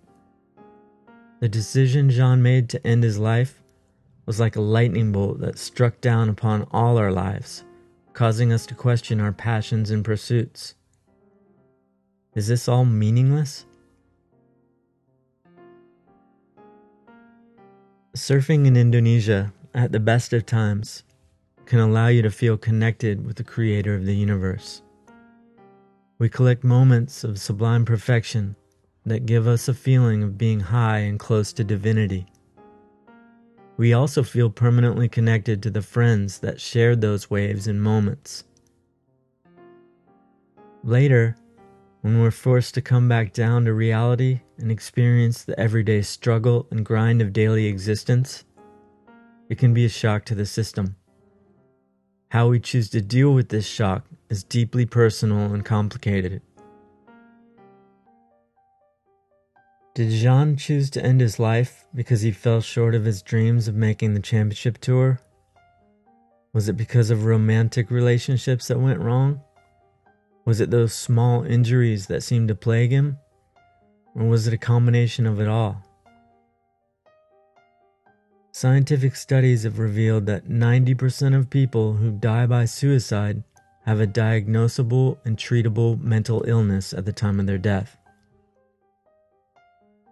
The 1.41 1.49
decision 1.49 2.11
Jean 2.11 2.43
made 2.43 2.69
to 2.71 2.87
end 2.87 3.03
his 3.03 3.19
life 3.19 3.63
was 4.27 4.41
like 4.41 4.57
a 4.57 4.61
lightning 4.61 5.13
bolt 5.13 5.41
that 5.41 5.59
struck 5.59 6.01
down 6.01 6.29
upon 6.29 6.67
all 6.71 6.97
our 6.97 7.13
lives, 7.13 7.65
causing 8.13 8.53
us 8.53 8.67
to 8.67 8.75
question 8.75 9.21
our 9.21 9.33
passions 9.33 9.91
and 9.91 10.05
pursuits. 10.05 10.75
Is 12.35 12.49
this 12.49 12.69
all 12.69 12.85
meaningless? 12.85 13.67
Surfing 18.17 18.65
in 18.65 18.77
Indonesia 18.77 19.53
at 19.75 19.91
the 19.91 19.99
best 19.99 20.33
of 20.33 20.47
times 20.47 21.03
can 21.67 21.81
allow 21.81 22.07
you 22.07 22.23
to 22.23 22.31
feel 22.31 22.57
connected 22.57 23.27
with 23.27 23.35
the 23.35 23.43
creator 23.43 23.97
of 23.97 24.07
the 24.07 24.15
universe. 24.15 24.83
We 26.21 26.29
collect 26.29 26.63
moments 26.63 27.25
of 27.25 27.41
sublime 27.41 27.85
perfection 27.85 28.55
that 29.05 29.27
give 29.27 29.49
us 29.49 29.67
a 29.67 29.75
feeling 29.75 30.23
of 30.23 30.39
being 30.39 30.61
high 30.61 30.99
and 30.99 31.19
close 31.19 31.53
to 31.55 31.65
divinity. 31.65 32.27
We 33.79 33.95
also 33.95 34.23
feel 34.23 34.49
permanently 34.49 35.09
connected 35.09 35.61
to 35.65 35.71
the 35.71 35.83
friends 35.83 36.39
that 36.39 36.61
shared 36.61 37.01
those 37.01 37.29
waves 37.29 37.67
and 37.67 37.83
moments. 37.83 38.45
Later, 40.85 41.37
when 42.05 42.21
we're 42.21 42.31
forced 42.31 42.75
to 42.75 42.83
come 42.83 43.09
back 43.09 43.33
down 43.33 43.65
to 43.65 43.73
reality 43.73 44.39
and 44.59 44.71
experience 44.71 45.43
the 45.43 45.59
everyday 45.59 46.03
struggle 46.03 46.67
and 46.71 46.85
grind 46.85 47.23
of 47.23 47.33
daily 47.33 47.65
existence, 47.65 48.45
it 49.49 49.57
can 49.57 49.73
be 49.73 49.87
a 49.87 49.89
shock 49.89 50.23
to 50.23 50.35
the 50.35 50.45
system. 50.45 50.97
How 52.29 52.49
we 52.49 52.61
choose 52.61 52.91
to 52.91 53.01
deal 53.01 53.33
with 53.33 53.49
this 53.49 53.65
shock 53.65 54.05
is 54.29 54.45
deeply 54.45 54.85
personal 54.85 55.55
and 55.55 55.65
complicated. 55.65 56.43
Did 59.95 60.11
Jean 60.11 60.59
choose 60.59 60.91
to 60.91 61.03
end 61.03 61.23
his 61.23 61.39
life 61.39 61.87
because 61.95 62.21
he 62.21 62.33
fell 62.33 62.61
short 62.61 62.95
of 62.95 63.07
his 63.07 63.23
dreams 63.23 63.67
of 63.67 63.77
making 63.77 64.13
the 64.13 64.21
championship 64.21 64.77
tour? 64.77 65.21
Was 66.53 66.69
it 66.69 66.77
because 66.77 67.11
of 67.11 67.25
romantic 67.25 67.91
relationships 67.91 68.69
that 68.69 68.79
went 68.79 69.01
wrong? 69.01 69.41
Was 70.45 70.61
it 70.61 70.71
those 70.71 70.93
small 70.93 71.43
injuries 71.43 72.07
that 72.09 72.23
seemed 72.23 72.49
to 72.49 72.55
plague 72.55 72.91
him? 72.91 73.19
Or 74.15 74.27
was 74.27 74.47
it 74.47 74.53
a 74.53 74.59
combination 74.59 75.27
of 75.27 75.41
it 75.41 75.49
all? 75.49 75.83
Scientific 78.53 79.17
studies 79.17 79.63
have 79.65 79.79
revealed 79.79 80.27
that 80.27 80.49
90% 80.49 81.35
of 81.35 81.51
people 81.51 81.95
who 81.95 82.13
die 82.13 82.47
by 82.47 82.67
suicide 82.67 83.43
have 83.85 84.01
a 84.01 84.07
diagnosable 84.07 85.19
and 85.25 85.37
treatable 85.37 86.01
mental 86.01 86.45
illness 86.47 86.93
at 86.93 87.05
the 87.05 87.13
time 87.13 87.41
of 87.41 87.47
their 87.47 87.59
death. 87.59 87.97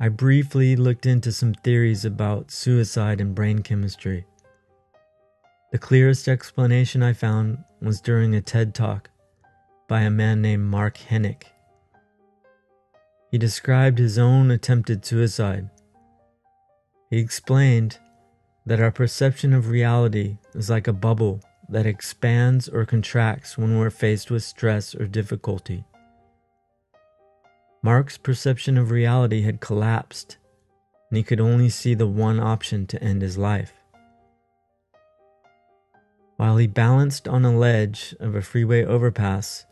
I 0.01 0.09
briefly 0.09 0.75
looked 0.75 1.07
into 1.07 1.31
some 1.31 1.55
theories 1.55 2.05
about 2.05 2.51
suicide 2.51 3.21
and 3.21 3.35
brain 3.35 3.61
chemistry. 3.61 4.27
The 5.71 5.79
clearest 5.79 6.27
explanation 6.27 7.03
I 7.03 7.13
found 7.13 7.59
was 7.81 8.01
during 8.01 8.35
a 8.35 8.41
TED 8.41 8.75
talk 8.75 9.09
by 9.93 10.01
a 10.01 10.11
man 10.11 10.41
named 10.41 10.65
Mark 10.65 10.97
Henick. 10.97 11.49
He 13.31 13.37
described 13.37 13.99
his 13.99 14.17
own 14.17 14.51
attempted 14.51 15.05
suicide. 15.05 15.69
He 17.11 17.19
explained 17.19 17.99
that 18.65 18.81
our 18.81 18.91
perception 18.91 19.53
of 19.53 19.69
reality 19.69 20.39
is 20.55 20.71
like 20.71 20.89
a 20.89 20.95
bubble 20.95 21.41
that 21.69 21.85
expands 21.85 22.71
or 22.71 22.87
contracts 22.87 23.59
when 23.59 23.77
we're 23.77 23.91
faced 23.91 24.31
with 24.31 24.43
stress 24.43 24.95
or 24.95 25.07
difficulty. 25.07 25.85
Mark's 27.83 28.17
perception 28.17 28.79
of 28.79 28.91
reality 28.91 29.43
had 29.43 29.61
collapsed, 29.61 30.39
and 31.11 31.19
he 31.19 31.23
could 31.23 31.39
only 31.39 31.69
see 31.69 31.93
the 31.93 32.07
one 32.07 32.41
option 32.41 32.87
to 32.87 33.05
end 33.05 33.21
his 33.21 33.37
life. 33.37 33.75
While 36.39 36.57
he 36.57 36.67
balanced 36.67 37.29
on 37.29 37.45
a 37.45 37.55
ledge 37.55 38.15
of 38.21 38.35
a 38.35 38.41
freeway 38.41 38.87
overpass, 38.87 39.67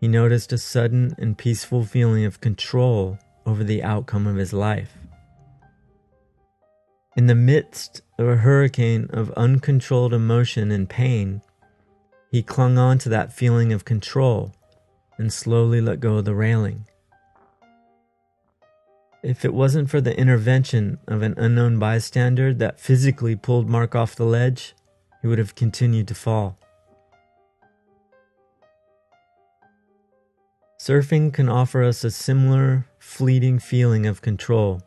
he 0.00 0.08
noticed 0.08 0.52
a 0.52 0.58
sudden 0.58 1.14
and 1.18 1.36
peaceful 1.36 1.84
feeling 1.84 2.24
of 2.24 2.40
control 2.40 3.18
over 3.44 3.62
the 3.62 3.82
outcome 3.82 4.26
of 4.26 4.36
his 4.36 4.54
life. 4.54 4.96
In 7.16 7.26
the 7.26 7.34
midst 7.34 8.00
of 8.18 8.26
a 8.26 8.36
hurricane 8.36 9.08
of 9.10 9.30
uncontrolled 9.32 10.14
emotion 10.14 10.70
and 10.70 10.88
pain, 10.88 11.42
he 12.30 12.42
clung 12.42 12.78
on 12.78 12.96
to 12.98 13.08
that 13.10 13.32
feeling 13.32 13.72
of 13.72 13.84
control 13.84 14.54
and 15.18 15.32
slowly 15.32 15.80
let 15.80 16.00
go 16.00 16.16
of 16.16 16.24
the 16.24 16.34
railing. 16.34 16.86
If 19.22 19.44
it 19.44 19.52
wasn't 19.52 19.90
for 19.90 20.00
the 20.00 20.16
intervention 20.16 20.98
of 21.06 21.20
an 21.20 21.34
unknown 21.36 21.78
bystander 21.78 22.54
that 22.54 22.80
physically 22.80 23.36
pulled 23.36 23.68
Mark 23.68 23.94
off 23.94 24.16
the 24.16 24.24
ledge, 24.24 24.74
he 25.20 25.28
would 25.28 25.38
have 25.38 25.54
continued 25.54 26.08
to 26.08 26.14
fall. 26.14 26.59
Surfing 30.80 31.32
can 31.32 31.48
offer 31.48 31.82
us 31.84 32.04
a 32.04 32.10
similar, 32.10 32.86
fleeting 32.98 33.58
feeling 33.58 34.06
of 34.06 34.22
control 34.22 34.80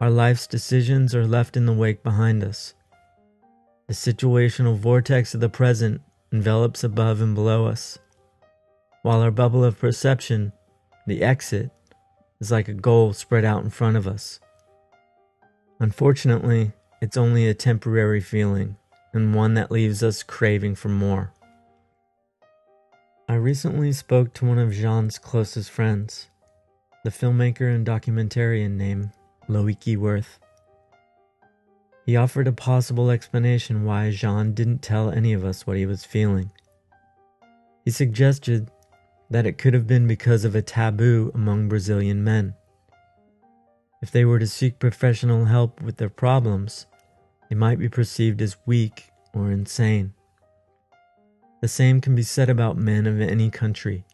our 0.00 0.10
life's 0.10 0.46
decisions 0.46 1.14
are 1.14 1.26
left 1.26 1.58
in 1.58 1.66
the 1.66 1.74
wake 1.74 2.02
behind 2.02 2.42
us. 2.42 2.72
The 3.86 3.92
situational 3.92 4.76
vortex 4.76 5.34
of 5.34 5.40
the 5.40 5.50
present 5.50 6.00
envelops 6.32 6.82
above 6.82 7.20
and 7.20 7.34
below 7.34 7.66
us, 7.66 7.98
while 9.02 9.20
our 9.20 9.30
bubble 9.30 9.62
of 9.62 9.78
perception, 9.78 10.52
the 11.06 11.22
exit, 11.22 11.70
is 12.40 12.50
like 12.50 12.68
a 12.68 12.72
goal 12.72 13.12
spread 13.12 13.44
out 13.44 13.62
in 13.62 13.68
front 13.68 13.98
of 13.98 14.06
us. 14.06 14.40
Unfortunately, 15.80 16.72
it's 17.02 17.18
only 17.18 17.46
a 17.46 17.54
temporary 17.54 18.20
feeling, 18.22 18.76
and 19.12 19.34
one 19.34 19.52
that 19.54 19.70
leaves 19.70 20.02
us 20.02 20.22
craving 20.22 20.76
for 20.76 20.88
more. 20.88 21.34
I 23.30 23.34
recently 23.34 23.92
spoke 23.92 24.34
to 24.34 24.44
one 24.44 24.58
of 24.58 24.72
Jean's 24.72 25.16
closest 25.16 25.70
friends, 25.70 26.26
the 27.04 27.10
filmmaker 27.10 27.72
and 27.72 27.86
documentarian 27.86 28.72
named 28.72 29.12
Loic 29.48 29.96
Wirth. 29.96 30.40
He 32.04 32.16
offered 32.16 32.48
a 32.48 32.52
possible 32.52 33.08
explanation 33.08 33.84
why 33.84 34.10
Jean 34.10 34.52
didn't 34.52 34.82
tell 34.82 35.10
any 35.10 35.32
of 35.32 35.44
us 35.44 35.64
what 35.64 35.76
he 35.76 35.86
was 35.86 36.04
feeling. 36.04 36.50
He 37.84 37.92
suggested 37.92 38.68
that 39.30 39.46
it 39.46 39.58
could 39.58 39.74
have 39.74 39.86
been 39.86 40.08
because 40.08 40.44
of 40.44 40.56
a 40.56 40.60
taboo 40.60 41.30
among 41.32 41.68
Brazilian 41.68 42.24
men. 42.24 42.52
If 44.02 44.10
they 44.10 44.24
were 44.24 44.40
to 44.40 44.46
seek 44.48 44.80
professional 44.80 45.44
help 45.44 45.80
with 45.80 45.98
their 45.98 46.10
problems, 46.10 46.88
they 47.48 47.54
might 47.54 47.78
be 47.78 47.88
perceived 47.88 48.42
as 48.42 48.56
weak 48.66 49.12
or 49.32 49.52
insane. 49.52 50.14
The 51.60 51.68
same 51.68 52.00
can 52.00 52.14
be 52.14 52.22
said 52.22 52.48
about 52.48 52.78
men 52.78 53.06
of 53.06 53.20
any 53.20 53.50
country. 53.50 54.04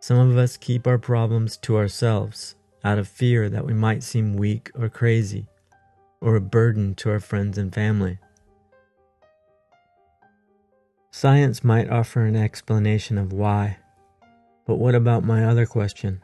Some 0.00 0.30
of 0.30 0.38
us 0.38 0.56
keep 0.56 0.86
our 0.86 0.96
problems 0.96 1.58
to 1.58 1.76
ourselves 1.76 2.54
out 2.82 2.98
of 2.98 3.06
fear 3.06 3.50
that 3.50 3.66
we 3.66 3.74
might 3.74 4.02
seem 4.02 4.36
weak 4.36 4.70
or 4.74 4.88
crazy, 4.88 5.46
or 6.22 6.36
a 6.36 6.40
burden 6.40 6.94
to 6.94 7.10
our 7.10 7.20
friends 7.20 7.58
and 7.58 7.74
family. 7.74 8.18
Science 11.10 11.62
might 11.62 11.90
offer 11.90 12.24
an 12.24 12.36
explanation 12.36 13.18
of 13.18 13.34
why, 13.34 13.76
but 14.66 14.76
what 14.76 14.94
about 14.94 15.24
my 15.24 15.44
other 15.44 15.66
question? 15.66 16.22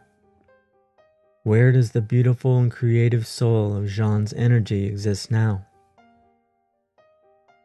Where 1.43 1.73
does 1.73 1.93
the 1.93 2.01
beautiful 2.01 2.59
and 2.59 2.73
creative 2.73 3.27
soul 3.27 3.77
of 3.77 3.89
Jean's 3.89 4.33
energy 4.33 4.87
exist 4.87 5.31
now? 5.31 5.67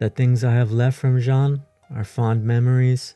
The 0.01 0.09
things 0.09 0.43
I 0.43 0.51
have 0.51 0.71
left 0.71 0.97
from 0.97 1.21
Jean 1.21 1.63
are 1.95 2.03
fond 2.03 2.43
memories, 2.43 3.15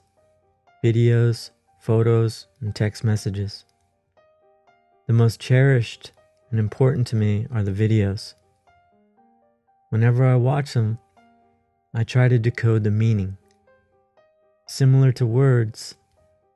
videos, 0.84 1.52
photos, 1.80 2.48
and 2.62 2.76
text 2.76 3.04
messages. 3.04 3.66
The 5.08 5.14
most 5.14 5.40
cherished 5.40 6.12
and 6.52 6.60
important 6.60 7.08
to 7.08 7.16
me 7.16 7.48
are 7.52 7.64
the 7.64 7.72
videos. 7.72 8.34
Whenever 9.90 10.26
I 10.26 10.36
watch 10.36 10.74
them, 10.74 10.98
I 11.94 12.04
try 12.04 12.28
to 12.28 12.40
decode 12.40 12.84
the 12.84 12.92
meaning. 12.92 13.38
Similar 14.68 15.12
to 15.14 15.26
words, 15.26 15.96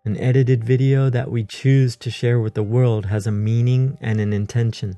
an 0.04 0.18
edited 0.18 0.64
video 0.64 1.10
that 1.10 1.30
we 1.30 1.44
choose 1.44 1.96
to 1.98 2.10
share 2.10 2.40
with 2.40 2.56
the 2.56 2.64
world 2.64 3.06
has 3.06 3.28
a 3.28 3.32
meaning 3.32 3.98
and 4.02 4.20
an 4.20 4.34
intention. 4.34 4.98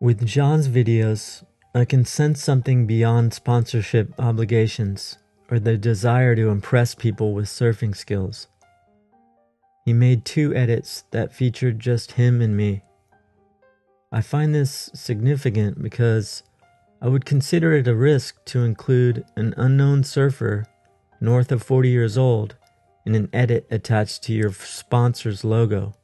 With 0.00 0.26
Jean's 0.26 0.68
videos, 0.68 1.44
I 1.72 1.84
can 1.84 2.04
sense 2.04 2.42
something 2.42 2.86
beyond 2.86 3.32
sponsorship 3.32 4.12
obligations 4.18 5.18
or 5.48 5.60
the 5.60 5.76
desire 5.76 6.34
to 6.34 6.48
impress 6.48 6.96
people 6.96 7.32
with 7.32 7.46
surfing 7.46 7.94
skills. 7.96 8.48
He 9.84 9.92
made 9.92 10.24
two 10.24 10.54
edits 10.54 11.04
that 11.12 11.32
featured 11.32 11.78
just 11.78 12.12
him 12.12 12.40
and 12.40 12.56
me. 12.56 12.82
I 14.10 14.20
find 14.20 14.52
this 14.52 14.90
significant 14.94 15.80
because 15.80 16.42
I 17.00 17.06
would 17.06 17.24
consider 17.24 17.72
it 17.72 17.86
a 17.86 17.94
risk 17.94 18.44
to 18.46 18.64
include 18.64 19.24
an 19.36 19.54
unknown 19.56 20.02
surfer 20.02 20.66
north 21.20 21.52
of 21.52 21.62
40 21.62 21.88
years 21.88 22.18
old 22.18 22.56
in 23.06 23.14
an 23.14 23.28
edit 23.32 23.68
attached 23.70 24.24
to 24.24 24.32
your 24.32 24.52
sponsor's 24.52 25.44
logo. 25.44 25.94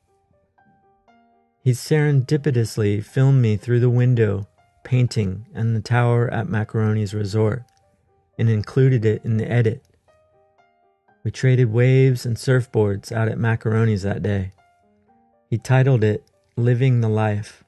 He 1.64 1.72
serendipitously 1.72 3.05
filmed 3.05 3.42
me 3.42 3.57
through 3.57 3.81
the 3.81 3.90
window, 3.90 4.46
painting, 4.87 5.44
and 5.53 5.75
the 5.75 5.81
tower 5.81 6.33
at 6.33 6.46
Macaroni's 6.46 7.12
resort, 7.12 7.64
and 8.38 8.49
included 8.49 9.05
it 9.05 9.25
in 9.25 9.37
the 9.37 9.51
edit. 9.51 9.83
We 11.25 11.33
traded 11.33 11.72
waves 11.72 12.25
and 12.25 12.37
surfboards 12.37 13.11
out 13.11 13.27
at 13.27 13.37
Macaroni's 13.37 14.05
that 14.05 14.22
day. 14.22 14.53
He 15.51 15.59
titled 15.59 16.05
it 16.05 16.22
Living 16.57 17.01
the 17.01 17.09
Life. 17.09 17.64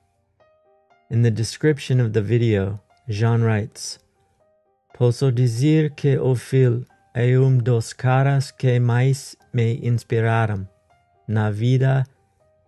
In 1.11 1.23
the 1.23 1.33
description 1.33 1.99
of 1.99 2.13
the 2.13 2.23
video, 2.23 2.81
Jean 3.09 3.43
writes, 3.43 3.99
Posso 4.95 5.33
dizer 5.33 5.97
que 5.97 6.17
o 6.19 6.37
Phil 6.37 6.85
é 7.13 7.37
um 7.37 7.59
dos 7.59 7.93
caras 7.93 8.53
que 8.53 8.79
mais 8.79 9.37
me 9.53 9.81
inspiraram 9.83 10.69
na 11.27 11.51
vida 11.51 12.07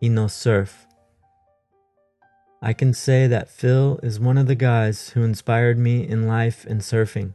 e 0.03 0.09
no 0.09 0.29
surf. 0.29 0.90
I 2.63 2.75
can 2.75 2.93
say 2.93 3.27
that 3.27 3.49
Phil 3.49 3.99
is 4.03 4.21
one 4.21 4.37
of 4.37 4.47
the 4.47 4.55
guys 4.55 5.11
who 5.11 5.23
inspired 5.23 5.79
me 5.79 6.07
in 6.07 6.27
life 6.27 6.67
and 6.67 6.83
surfing. 6.83 7.33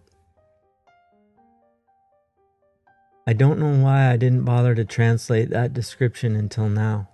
I 3.25 3.33
don't 3.33 3.57
know 3.57 3.83
why 3.83 4.11
I 4.11 4.17
didn't 4.17 4.43
bother 4.43 4.75
to 4.75 4.85
translate 4.85 5.49
that 5.49 5.73
description 5.73 6.35
until 6.35 6.69
now. 6.69 7.09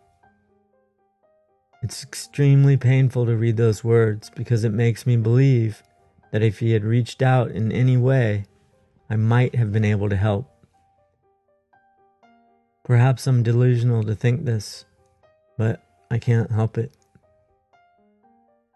It's 1.82 2.04
extremely 2.04 2.76
painful 2.76 3.26
to 3.28 3.38
read 3.38 3.56
those 3.56 3.82
words 3.82 4.30
because 4.30 4.65
it 4.65 4.74
makes 4.74 5.06
me 5.06 5.15
believe 5.15 5.82
that 6.32 6.43
if 6.43 6.60
he 6.60 6.71
had 6.71 6.84
reached 6.84 7.21
out 7.21 7.50
in 7.52 7.71
any 7.71 7.95
way, 7.95 8.45
I 9.10 9.15
might 9.15 9.56
have 9.56 9.71
been 9.71 9.86
able 9.86 10.10
to 10.10 10.17
help. 10.17 10.50
Perhaps 12.84 13.26
I'm 13.26 13.41
delusional 13.41 14.04
to 14.04 14.15
think 14.15 14.43
this, 14.43 14.84
but 15.58 15.82
I 16.12 16.17
can't 16.17 16.52
help 16.52 16.78
it. 16.78 16.93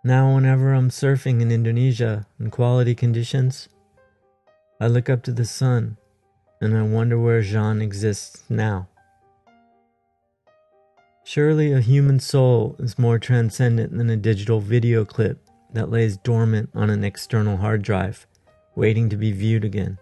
Now, 0.05 0.35
whenever 0.35 0.71
I'm 0.71 0.91
surfing 0.91 1.41
in 1.41 1.51
Indonesia 1.51 2.27
in 2.39 2.51
quality 2.51 2.93
conditions, 2.93 3.69
I 4.79 4.85
look 4.85 5.09
up 5.09 5.23
to 5.23 5.31
the 5.31 5.45
sun 5.45 5.97
and 6.61 6.77
I 6.77 6.83
wonder 6.83 7.17
where 7.17 7.41
Jean 7.41 7.81
exists 7.81 8.43
now. 8.47 8.87
Surely 11.23 11.73
a 11.73 11.81
human 11.81 12.19
soul 12.19 12.75
is 12.77 12.99
more 12.99 13.17
transcendent 13.17 13.97
than 13.97 14.11
a 14.11 14.15
digital 14.15 14.59
video 14.59 15.05
clip 15.05 15.39
that 15.73 15.89
lays 15.89 16.17
dormant 16.17 16.69
on 16.75 16.91
an 16.91 17.03
external 17.03 17.57
hard 17.57 17.81
drive, 17.81 18.27
waiting 18.75 19.09
to 19.09 19.17
be 19.17 19.31
viewed 19.31 19.65
again. 19.65 19.97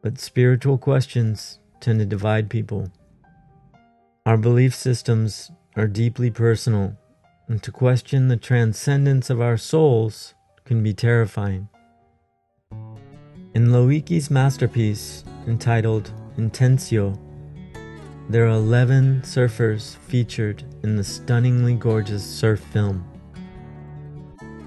But 0.00 0.18
spiritual 0.18 0.78
questions 0.78 1.58
tend 1.80 1.98
to 1.98 2.06
divide 2.06 2.48
people. 2.48 2.90
Our 4.24 4.38
belief 4.38 4.74
systems 4.74 5.50
are 5.76 5.86
deeply 5.86 6.30
personal 6.30 6.96
and 7.52 7.62
to 7.62 7.70
question 7.70 8.28
the 8.28 8.36
transcendence 8.38 9.28
of 9.28 9.38
our 9.38 9.58
souls 9.58 10.32
can 10.64 10.82
be 10.82 10.94
terrifying. 10.94 11.68
In 13.54 13.70
Loic's 13.70 14.30
masterpiece 14.30 15.22
entitled 15.46 16.10
Intentio, 16.38 17.18
there 18.30 18.46
are 18.46 18.56
11 18.56 19.20
surfers 19.26 19.96
featured 19.96 20.64
in 20.82 20.96
the 20.96 21.04
stunningly 21.04 21.74
gorgeous 21.74 22.24
surf 22.24 22.58
film. 22.58 23.04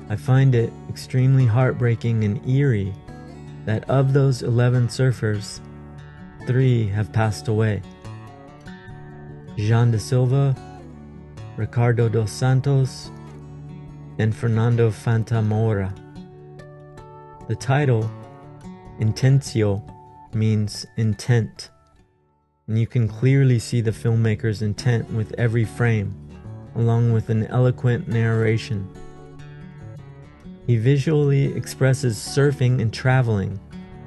I 0.07 0.15
find 0.15 0.53
it 0.53 0.71
extremely 0.87 1.47
heartbreaking 1.47 2.23
and 2.23 2.47
eerie 2.47 2.93
that 3.65 3.89
of 3.89 4.13
those 4.13 4.43
11 4.43 4.89
surfers, 4.89 5.59
three 6.45 6.87
have 6.89 7.11
passed 7.11 7.47
away. 7.47 7.81
Jean 9.57 9.89
Da 9.89 9.97
Silva, 9.97 10.55
Ricardo 11.57 12.09
dos 12.09 12.31
Santos, 12.31 13.11
and 14.19 14.35
Fernando 14.35 14.91
Fantamora. 14.91 15.93
The 17.47 17.55
title, 17.55 18.09
Intentio, 18.99 19.81
means 20.33 20.85
intent, 20.97 21.69
and 22.67 22.77
you 22.77 22.87
can 22.87 23.07
clearly 23.07 23.59
see 23.59 23.79
the 23.79 23.91
filmmaker's 23.91 24.61
intent 24.61 25.09
with 25.13 25.33
every 25.37 25.63
frame, 25.63 26.13
along 26.75 27.13
with 27.13 27.29
an 27.29 27.45
eloquent 27.47 28.09
narration. 28.09 28.89
He 30.67 30.75
visually 30.75 31.55
expresses 31.55 32.17
surfing 32.17 32.81
and 32.81 32.91
traveling 32.91 33.59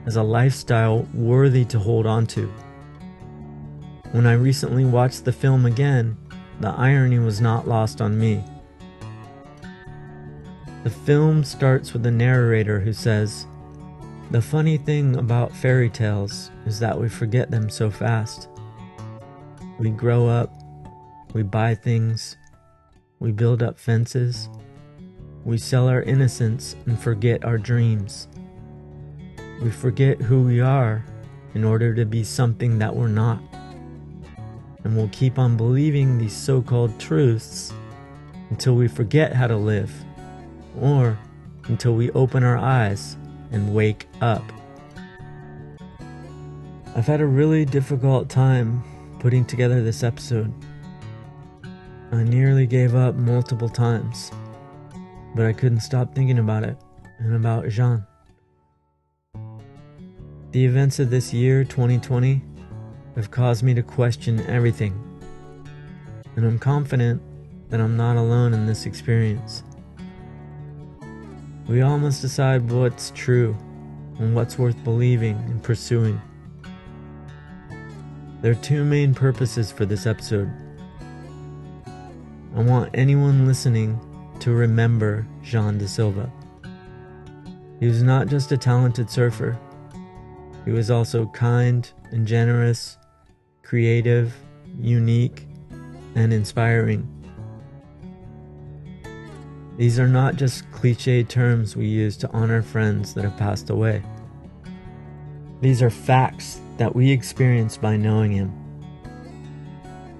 as 0.04 0.16
a 0.16 0.22
lifestyle 0.22 1.06
worthy 1.14 1.64
to 1.66 1.78
hold 1.78 2.06
on 2.06 2.26
to. 2.26 2.52
When 4.12 4.26
I 4.26 4.32
recently 4.32 4.84
watched 4.84 5.24
the 5.24 5.32
film 5.32 5.64
again, 5.64 6.16
the 6.61 6.71
irony 6.71 7.18
was 7.18 7.40
not 7.40 7.68
lost 7.68 8.01
on 8.01 8.18
me. 8.18 8.42
The 10.85 10.90
film 10.90 11.44
starts 11.44 11.92
with 11.92 12.05
a 12.07 12.11
narrator 12.11 12.81
who 12.81 12.92
says, 12.92 13.47
The 14.31 14.42
funny 14.42 14.77
thing 14.77 15.16
about 15.16 15.55
fairy 15.55 15.90
tales 15.90 16.51
is 16.66 16.79
that 16.81 16.99
we 16.99 17.09
forget 17.09 17.51
them 17.51 17.68
so 17.68 17.90
fast. 17.90 18.49
We 19.79 19.90
grow 19.90 20.27
up, 20.27 20.53
we 21.35 21.42
buy 21.42 21.75
things, 21.75 22.37
we 23.21 23.33
build 23.33 23.62
up 23.62 23.79
fences, 23.79 24.49
we 25.44 25.59
sell 25.59 25.88
our 25.88 26.03
innocence 26.03 26.75
and 26.87 26.99
forget 26.99 27.44
our 27.44 27.59
dreams. 27.59 28.29
We 29.62 29.71
forget 29.71 30.21
who 30.21 30.42
we 30.42 30.61
are 30.61 31.05
in 31.55 31.64
order 31.64 31.94
to 31.94 32.05
be 32.05 32.23
something 32.23 32.79
that 32.79 32.94
we're 32.94 33.09
not 33.09 33.40
and 34.85 34.97
we'll 34.97 35.09
keep 35.09 35.38
on 35.38 35.57
believing 35.57 36.19
these 36.19 36.37
so 36.37 36.62
called 36.62 36.99
truths 36.99 37.73
until 38.51 38.75
we 38.75 38.88
forget 38.88 39.33
how 39.33 39.47
to 39.47 39.57
live, 39.57 39.93
or 40.81 41.19
until 41.64 41.95
we 41.95 42.11
open 42.12 42.43
our 42.43 42.57
eyes 42.57 43.17
and 43.53 43.75
wake 43.75 44.07
up. 44.21 44.43
I've 46.97 47.07
had 47.07 47.21
a 47.21 47.27
really 47.27 47.64
difficult 47.64 48.29
time 48.29 48.83
putting 49.20 49.45
together 49.45 49.83
this 49.83 50.03
episode. 50.03 50.53
I 52.11 52.22
nearly 52.22 52.66
gave 52.66 52.95
up 52.95 53.14
multiple 53.14 53.68
times, 53.68 54.33
but 55.35 55.45
I 55.45 55.53
couldn't 55.53 55.81
stop 55.81 56.14
thinking 56.14 56.39
about 56.39 56.64
it 56.64 56.76
and 57.18 57.35
about 57.35 57.68
Jean. 57.68 58.07
The 60.53 60.64
events 60.64 60.99
of 60.99 61.11
this 61.11 61.35
year, 61.35 61.64
2020, 61.64 62.43
have 63.19 63.33
caused 63.33 63.64
me 63.64 63.75
to 63.75 63.83
question 63.83 64.39
everything. 64.47 64.95
And 66.37 66.47
I'm 66.47 66.57
confident 66.57 67.21
that 67.69 67.81
I'm 67.81 67.97
not 67.97 68.16
alone 68.16 68.55
in 68.55 68.64
this 68.64 68.87
experience. 68.87 69.64
We 71.66 71.81
all 71.81 71.99
must 71.99 72.23
decide 72.23 72.71
what's 72.71 73.11
true 73.16 73.57
and 74.21 74.37
what's 74.37 74.57
worth 74.57 74.85
believing 74.85 75.35
and 75.35 75.61
pursuing. 75.61 76.23
There 78.41 78.53
are 78.53 78.62
two 78.62 78.85
main 78.85 79.14
purposes 79.14 79.73
for 79.73 79.85
this 79.85 80.07
episode. 80.07 80.49
I 82.55 82.62
want 82.62 82.91
anyone 82.95 83.49
listening 83.49 83.99
to 84.39 84.53
remember 84.53 85.27
Jean 85.43 85.77
Da 85.77 85.87
Silva. 85.87 86.33
He 87.81 87.89
was 87.89 88.01
not 88.01 88.29
just 88.29 88.53
a 88.53 88.57
talented 88.57 89.11
surfer, 89.11 89.59
he 90.64 90.71
was 90.71 90.89
also 90.89 91.27
kind 91.27 91.91
and 92.12 92.25
generous 92.25 92.97
creative, 93.69 94.35
unique, 94.81 95.47
and 96.14 96.33
inspiring. 96.33 97.07
These 99.77 99.99
are 99.99 100.09
not 100.09 100.37
just 100.37 100.71
cliche 100.73 101.23
terms 101.23 101.77
we 101.77 101.85
use 101.85 102.16
to 102.16 102.31
honor 102.33 102.62
friends 102.62 103.12
that 103.12 103.25
have 103.25 103.37
passed 103.37 103.69
away. 103.69 104.03
These 105.61 105.83
are 105.83 105.91
facts 105.91 106.62
that 106.79 106.97
we 106.97 107.11
experience 107.11 107.77
by 107.77 107.99
knowing 107.99 108.33
Him. 108.33 108.55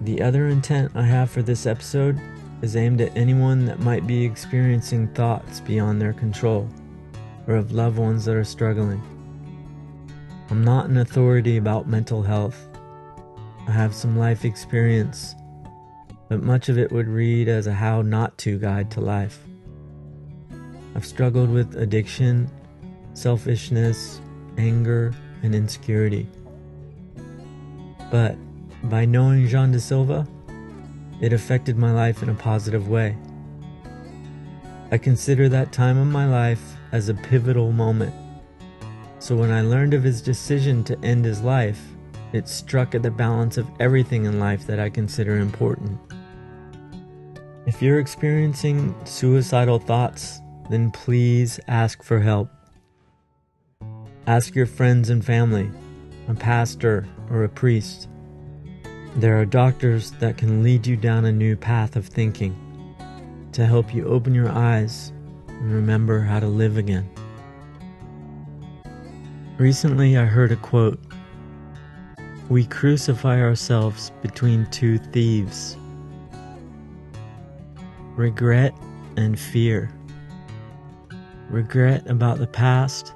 The 0.03 0.21
other 0.21 0.49
intent 0.49 0.93
I 0.95 1.05
have 1.05 1.31
for 1.31 1.41
this 1.41 1.65
episode 1.65 2.21
is 2.61 2.77
aimed 2.77 3.01
at 3.01 3.17
anyone 3.17 3.65
that 3.65 3.81
might 3.81 4.07
be 4.07 4.27
experiencing 4.27 5.09
thoughts 5.15 5.61
beyond 5.61 6.03
their 6.03 6.13
control 6.13 6.69
or 7.47 7.57
of 7.57 7.73
loved 7.73 7.97
ones 7.97 8.27
that 8.27 8.37
are 8.37 8.45
struggling. 8.45 9.03
I'm 10.51 10.63
not 10.63 10.91
an 10.91 10.99
authority 10.99 11.57
about 11.57 11.89
mental 11.89 12.23
health. 12.23 12.68
I 13.69 13.73
have 13.73 13.95
some 13.95 14.17
life 14.17 14.47
experience, 14.47 15.35
but 16.31 16.43
much 16.43 16.71
of 16.71 16.79
it 16.79 16.91
would 16.91 17.07
read 17.07 17.49
as 17.49 17.67
a 17.67 17.75
how 17.75 18.01
not 18.01 18.39
to 18.39 18.59
guide 18.59 18.91
to 18.93 19.03
life. 19.03 19.41
I've 20.95 21.05
struggled 21.05 21.51
with 21.51 21.77
addiction, 21.77 22.51
selfishness, 23.13 24.23
anger, 24.57 25.13
and 25.43 25.55
insecurity. 25.55 26.27
But 28.11 28.37
by 28.85 29.05
knowing 29.05 29.47
Jean 29.47 29.71
da 29.73 29.79
Silva, 29.79 30.27
it 31.21 31.35
affected 31.35 31.77
my 31.77 31.93
life 31.93 32.23
in 32.23 32.31
a 32.31 32.35
positive 32.35 32.89
way. 32.89 33.19
I 34.91 34.97
consider 34.97 35.47
that 35.51 35.73
time 35.73 35.99
of 35.99 36.07
my 36.07 36.27
life 36.27 36.75
as 36.93 37.11
a 37.11 37.15
pivotal 37.15 37.73
moment. 37.73 38.15
So 39.19 39.37
when 39.37 39.51
I 39.51 39.61
learned 39.61 39.93
of 39.93 40.05
his 40.05 40.23
decision 40.23 40.85
to 40.85 40.99
end 41.01 41.27
his 41.27 41.43
life, 41.43 41.83
it 42.33 42.49
struck 42.49 42.95
at 42.95 43.03
the 43.03 43.11
balance 43.11 43.57
of 43.57 43.69
everything 43.81 44.25
in 44.25 44.39
life 44.39 44.67
that 44.67 44.79
I 44.79 44.91
consider 44.91 45.39
important. 45.39 45.99
If 47.67 47.83
you're 47.83 48.01
experiencing 48.01 48.95
suicidal 49.05 49.79
thoughts, 49.79 50.41
then 50.71 50.91
please 50.91 51.59
ask 51.69 52.03
for 52.03 52.21
help. 52.21 52.51
Ask 54.27 54.55
your 54.55 54.67
friends 54.67 55.11
and 55.11 55.25
family, 55.25 55.71
a 56.29 56.35
pastor, 56.35 57.07
or 57.31 57.45
a 57.45 57.49
priest. 57.49 58.09
There 59.17 59.41
are 59.41 59.45
doctors 59.45 60.11
that 60.13 60.37
can 60.37 60.63
lead 60.63 60.87
you 60.87 60.97
down 60.97 61.25
a 61.25 61.33
new 61.33 61.57
path 61.57 61.97
of 61.97 62.07
thinking 62.07 62.55
to 63.53 63.67
help 63.67 63.95
you 63.95 64.07
open 64.07 64.35
your 64.35 64.51
eyes 64.51 65.13
and 65.49 65.73
remember 65.73 66.21
how 66.21 66.41
to 66.41 66.47
live 66.47 66.77
again. 66.77 67.09
Recently, 69.59 70.17
I 70.17 70.25
heard 70.25 70.53
a 70.53 70.57
quote 70.57 71.01
We 72.49 72.65
crucify 72.65 73.43
ourselves 73.43 74.11
between 74.23 74.67
two 74.71 74.99
thieves 74.99 75.77
regret 78.17 78.75
and 79.17 79.39
fear. 79.39 79.91
Regret 81.51 82.09
about 82.11 82.39
the 82.39 82.47
past 82.47 83.15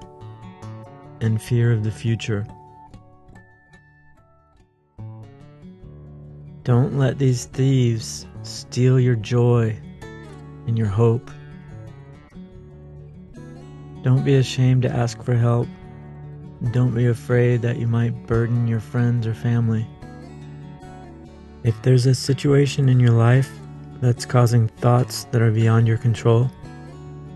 and 1.21 1.41
fear 1.43 1.73
of 1.73 1.83
the 1.83 1.91
future. 1.91 2.47
Don't 6.63 6.99
let 6.99 7.19
these 7.19 7.47
thieves 7.47 8.27
steal 8.43 9.01
your 9.01 9.17
joy 9.17 9.77
and 10.67 10.79
your 10.79 10.87
hope. 10.87 11.31
Don't 14.03 14.25
be 14.25 14.35
ashamed 14.35 14.83
to 14.83 14.91
ask 14.91 15.23
for 15.23 15.35
help. 15.35 15.67
Don't 16.71 16.95
be 16.95 17.07
afraid 17.07 17.61
that 17.63 17.79
you 17.79 17.87
might 17.87 18.27
burden 18.27 18.69
your 18.69 18.81
friends 18.81 19.27
or 19.27 19.35
family. 19.35 19.87
If 21.65 21.81
there's 21.83 22.07
a 22.07 22.15
situation 22.15 22.89
in 22.89 23.01
your 23.01 23.11
life 23.11 23.51
that's 24.01 24.25
causing 24.25 24.69
thoughts 24.69 25.25
that 25.33 25.43
are 25.43 25.51
beyond 25.51 25.87
your 25.87 25.99
control, 25.99 26.51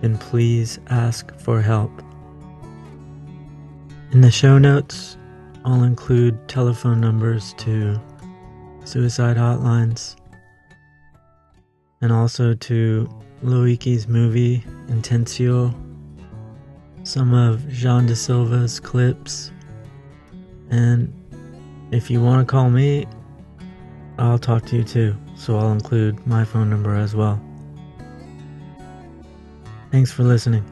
then 0.01 0.17
please 0.17 0.79
ask 0.89 1.37
for 1.39 1.61
help. 1.61 1.91
In 4.13 4.21
the 4.21 4.31
show 4.31 4.59
notes, 4.59 5.17
I'll 5.65 5.83
include 5.83 6.49
telephone 6.49 7.01
numbers 7.01 7.55
to 7.59 8.01
suicide 8.85 9.37
hotlines 9.37 10.17
and 12.01 12.13
also 12.13 12.55
to 12.55 13.09
Loic's 13.43 14.07
movie 14.07 14.65
Intentio, 14.87 15.75
some 17.07 17.33
of 17.33 17.69
Jean 17.69 18.05
Da 18.07 18.15
Silva's 18.15 18.81
clips, 18.81 19.53
and 20.71 21.13
if 21.93 22.11
you 22.11 22.21
want 22.21 22.47
to 22.47 22.51
call 22.51 22.69
me, 22.69 23.07
I'll 24.19 24.41
talk 24.41 24.67
to 24.67 24.77
you 24.77 24.83
too, 24.83 25.17
so 25.37 25.57
I'll 25.57 25.73
include 25.73 26.27
my 26.27 26.45
phone 26.45 26.69
number 26.69 26.97
as 26.97 27.15
well. 27.15 27.41
Thanks 29.93 30.11
for 30.11 30.25
listening. 30.25 30.65